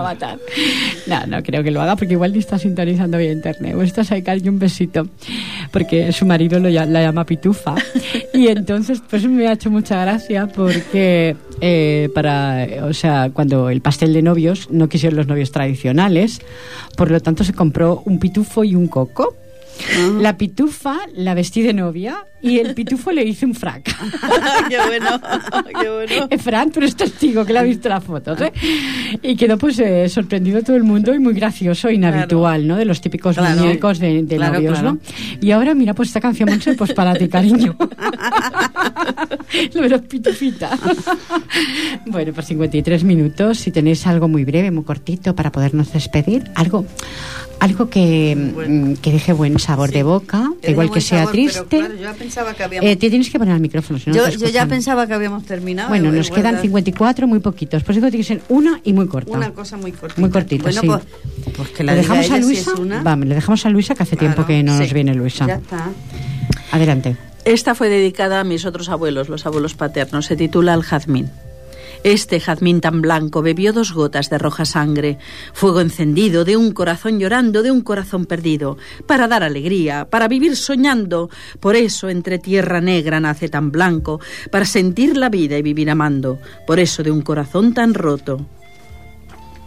[0.06, 0.14] A.
[1.06, 3.74] No, no creo que lo haga porque igual ni está sintonizando bien internet.
[3.76, 5.08] O estás ahí, cariño, un besito.
[5.70, 7.74] Porque su marido lo, la llama pitufa.
[8.32, 13.80] Y entonces, pues me ha hecho mucha gracia porque, eh, para, o sea, cuando el
[13.80, 16.40] pastel de novios no quisieron los novios tradicionales,
[16.96, 19.36] por lo tanto se compró un pitufo y un coco.
[20.20, 23.84] La pitufa la vestí de novia y el pitufo le hice un frac.
[24.68, 25.20] qué bueno,
[25.80, 26.26] qué bueno.
[26.30, 28.52] Eh, Fran, tú eres testigo que le ha visto las fotos, ¿eh?
[29.22, 32.76] Y quedó pues eh, sorprendido todo el mundo y muy gracioso, inhabitual, ¿no?
[32.76, 33.60] De los típicos Claro.
[33.62, 34.92] muñecos de, de Claro, novios, claro.
[34.94, 34.98] ¿no?
[35.40, 37.76] Y ahora mira pues esta canción, Monse, pues para ti, cariño.
[39.74, 40.78] Lo de los pitufitas.
[42.06, 43.58] bueno, pues 53 minutos.
[43.58, 46.84] Si tenéis algo muy breve, muy cortito para podernos despedir, algo
[47.60, 51.52] algo que, mm, que deje buen sabor de boca, Que igual que sea sabor, pero
[51.52, 51.78] triste.
[51.78, 52.90] claro, yo pensaba que habíamos...
[52.90, 55.06] Eh, te tienes que poner el micrófono, si no, no yo, te yo ya pensaba
[55.06, 55.88] que habíamos terminado.
[55.88, 57.82] Bueno, nos a quedan dar 54, muy poquitos.
[57.82, 59.32] Pues digo, tiene que ser una y muy corta.
[59.36, 60.20] Una cosa muy cortita.
[60.20, 60.86] Muy cortita, bueno, sí.
[60.86, 62.74] Pues, pues que la ¿Le dejamos a si Luisa?
[62.74, 63.02] una.
[63.02, 64.94] Vamos, le dejamos a Luisa, que hace Claro, tiempo que no nos sí.
[64.94, 65.46] viene Luisa.
[65.46, 65.88] Ya está.
[66.70, 67.16] Adelante.
[67.44, 70.26] Esta fue dedicada a mis otros abuelos, los abuelos paternos.
[70.26, 71.30] Se titula El jazmín.
[72.04, 75.16] Este jazmín tan blanco bebió dos gotas de roja sangre,
[75.54, 78.76] fuego encendido de un corazón llorando, de un corazón perdido,
[79.06, 81.30] para dar alegría, para vivir soñando.
[81.60, 86.38] Por eso entre tierra negra nace tan blanco, para sentir la vida y vivir amando.
[86.66, 88.44] Por eso de un corazón tan roto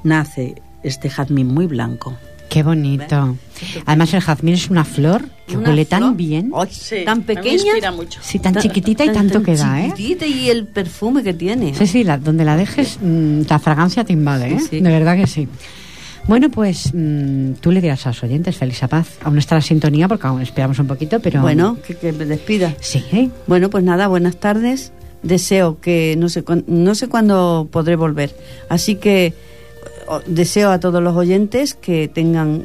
[0.04, 2.16] nace este jazmín muy blanco.
[2.50, 3.36] Qué bonito.
[3.86, 6.52] Además, el jazmín es una flor que Una huele flor, tan bien.
[6.56, 7.54] ay, Sí, tan me pequeña.
[7.64, 8.20] inspira mucho.
[8.24, 9.93] Sí, tan tan- chiquitita y tan- tanto tan queda, ¿eh?
[9.95, 11.74] chiquitita y el perfume que tiene.
[11.76, 14.60] Sí, sí, la- donde la dejes, mm, la fragancia te invade, ¿eh?
[14.60, 14.80] Sí, sí.
[14.82, 15.48] De verdad que sí.
[16.28, 19.18] Bueno, pues mm, tú le dirás a los oyentes, feliz a paz.
[19.24, 21.41] Aún no está la sintonía porque aún esperamos un poquito, pero...
[21.41, 22.76] Bueno, que, que me despida.
[22.82, 23.30] Sí, ¿eh?
[23.48, 24.91] Bueno, pues nada, buenas tardes.
[25.24, 28.36] Deseo que no sé no sé cuándo podré volver.
[28.70, 29.34] Así que
[30.26, 32.64] deseo a todos los oyentes que tengan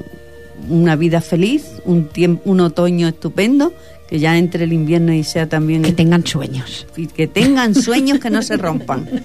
[0.68, 3.72] una vida feliz, un tiempo, un otoño estupendo,
[4.09, 6.86] que ya entre el invierno y sea también que tengan sueños.
[6.97, 9.09] y que tengan sueños que no se rompan.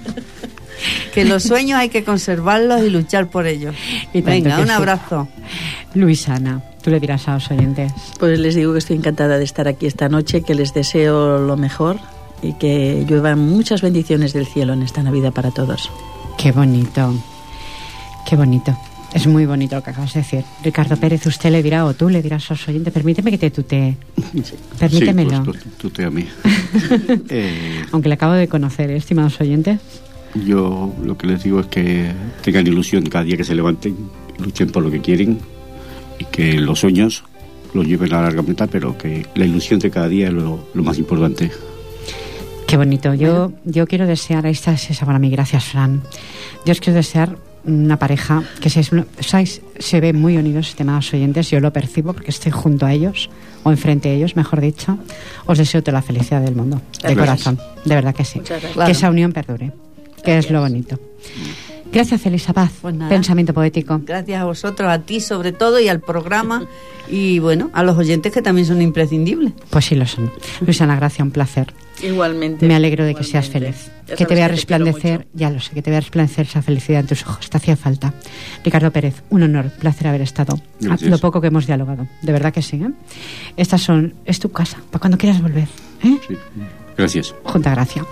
[1.12, 3.74] Que los sueños hay que conservarlos y luchar por ellos.
[4.14, 4.72] Y Venga, un sí.
[4.72, 5.28] abrazo.
[5.96, 7.92] Luisana, tú le dirás a los oyentes.
[8.20, 11.58] Pues les digo que estoy encantada de estar aquí esta noche, que les deseo lo
[11.58, 11.98] mejor
[12.44, 15.90] y que lluevan muchas bendiciones del cielo en esta Navidad para todos.
[16.38, 17.12] Qué bonito,
[18.28, 18.78] qué bonito.
[19.14, 20.44] Es muy bonito lo que acabas de decir.
[20.62, 23.52] Ricardo Pérez, usted le dirá o tú le dirás a los oyentes, permíteme que te
[23.52, 23.96] tutee.
[24.78, 25.46] Permítemelo.
[25.46, 25.52] Sí,
[25.82, 26.28] pues, tú, a mí.
[27.30, 29.80] Eh, Aunque le acabo de conocer, ¿eh, estimados oyentes.
[30.46, 32.12] yo lo que les digo es que
[32.44, 33.96] tengan ilusión cada día que se levanten,
[34.40, 35.40] luchen por lo que quieren
[36.20, 37.24] y que los sueños
[37.74, 40.68] los lleven a la larga meta, pero que la ilusión de cada día es lo,
[40.74, 41.50] lo más importante.
[42.68, 43.14] Qué bonito.
[43.14, 46.04] Yo, yo quiero desear, ahí está esa para mí, gracias Fran.
[46.66, 48.82] Yo os quiero desear una pareja que se,
[49.20, 49.62] ¿sabes?
[49.78, 53.30] se ve muy unidos, estimados oyentes, yo lo percibo porque estoy junto a ellos,
[53.64, 54.98] o enfrente a ellos, mejor dicho.
[55.46, 58.42] Os deseo toda la felicidad del mundo, de corazón, de verdad que sí.
[58.86, 59.72] Que esa unión perdure,
[60.24, 60.98] que es lo bonito.
[61.92, 62.72] Gracias, Elisa Paz.
[62.82, 64.02] Pues Pensamiento poético.
[64.04, 66.66] Gracias a vosotros, a ti sobre todo y al programa
[67.10, 69.54] y bueno, a los oyentes que también son imprescindibles.
[69.70, 70.32] Pues sí lo son.
[70.62, 71.74] Luisana Gracia, un placer.
[72.04, 72.68] Igualmente.
[72.68, 73.90] Me alegro de que seas feliz.
[74.16, 77.24] que te vea resplandecer, ya lo sé, que te vea resplandecer esa felicidad en tus
[77.26, 77.50] ojos.
[77.50, 78.14] Te hacía falta.
[78.64, 80.60] Ricardo Pérez, un honor, placer haber estado.
[80.80, 82.08] Lo poco que hemos dialogado.
[82.22, 82.78] De verdad que sí.
[82.78, 82.92] ¿eh?
[83.56, 85.68] Estas son, es tu casa, para cuando quieras volver.
[86.04, 86.18] ¿eh?
[86.28, 86.38] Sí.
[86.98, 87.36] Gracias.
[87.44, 88.06] Junta Gracia.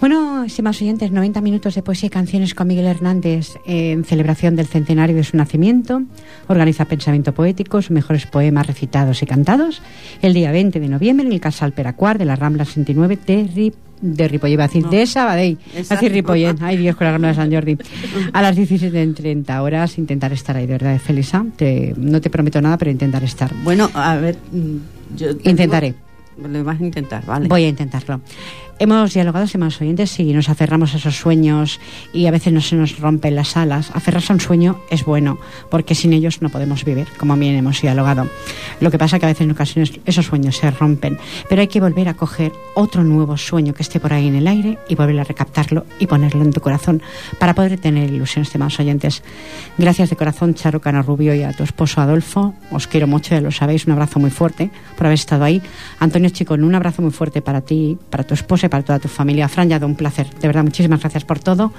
[0.00, 4.66] Bueno, estimados oyentes, 90 minutos de poesía y canciones con Miguel Hernández en celebración del
[4.66, 6.02] centenario de su nacimiento.
[6.46, 9.82] Organiza Pensamiento Poético, sus mejores poemas recitados y cantados.
[10.22, 13.74] El día 20 de noviembre en el Casal Peracuar de la Rambla 69 de Rip
[14.00, 17.12] de Ripollet, va a decir, de Sabadell, va a decir Ripollet, ay Dios, con la
[17.12, 17.76] Rambla de San Jordi.
[18.32, 21.44] A las 17.30 horas intentar estar ahí, de verdad, Felisa.
[21.56, 23.52] Te, no te prometo nada, pero intentar estar.
[23.64, 25.94] Bueno, a ver, mm, yo intentaré.
[26.42, 27.48] Lo vas a intentar, ¿vale?
[27.48, 28.20] Voy a intentarlo.
[28.80, 31.80] Hemos dialogado, estimados oyentes, y nos aferramos a esos sueños
[32.12, 33.90] y a veces no se nos rompen las alas.
[33.92, 37.82] Aferrarse a un sueño es bueno, porque sin ellos no podemos vivir, como bien hemos
[37.82, 38.28] dialogado.
[38.80, 41.18] Lo que pasa es que a veces en ocasiones esos sueños se rompen,
[41.48, 44.46] pero hay que volver a coger otro nuevo sueño que esté por ahí en el
[44.46, 47.02] aire y volver a recaptarlo y ponerlo en tu corazón
[47.40, 49.24] para poder tener ilusión, estimados oyentes.
[49.76, 52.54] Gracias de corazón, Charo Cano Rubio, y a tu esposo Adolfo.
[52.70, 53.86] Os quiero mucho, ya lo sabéis.
[53.86, 55.60] Un abrazo muy fuerte por haber estado ahí.
[55.98, 59.48] Antonio Chico, un abrazo muy fuerte para ti, para tu esposa para toda tu familia.
[59.48, 60.28] Fran, ya de un placer.
[60.40, 61.72] De verdad, muchísimas gracias por todo.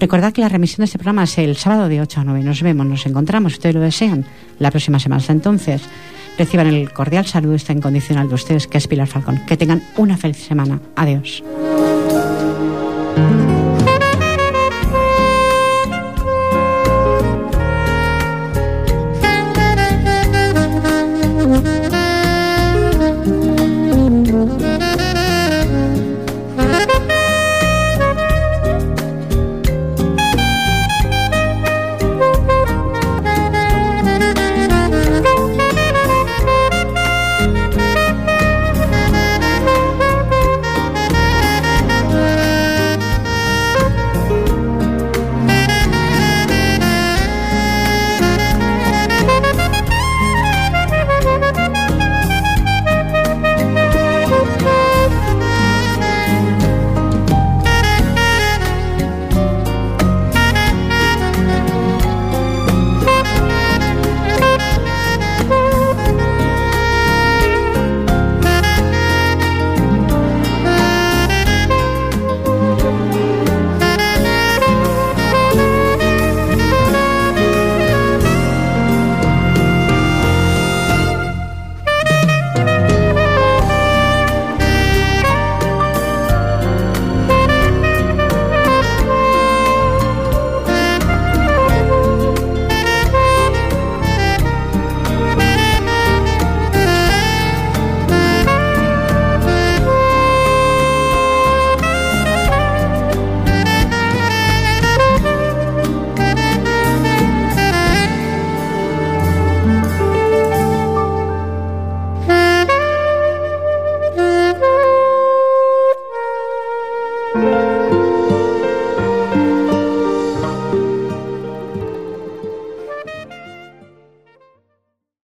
[0.00, 2.42] Recordad que la remisión de este programa es el sábado de 8 a 9.
[2.42, 4.24] Nos vemos, nos encontramos, si ustedes lo desean,
[4.58, 5.22] la próxima semana.
[5.28, 5.82] entonces,
[6.38, 9.44] reciban el cordial saludo está incondicional de ustedes, que es Pilar Falcón.
[9.46, 10.80] Que tengan una feliz semana.
[10.94, 11.42] Adiós.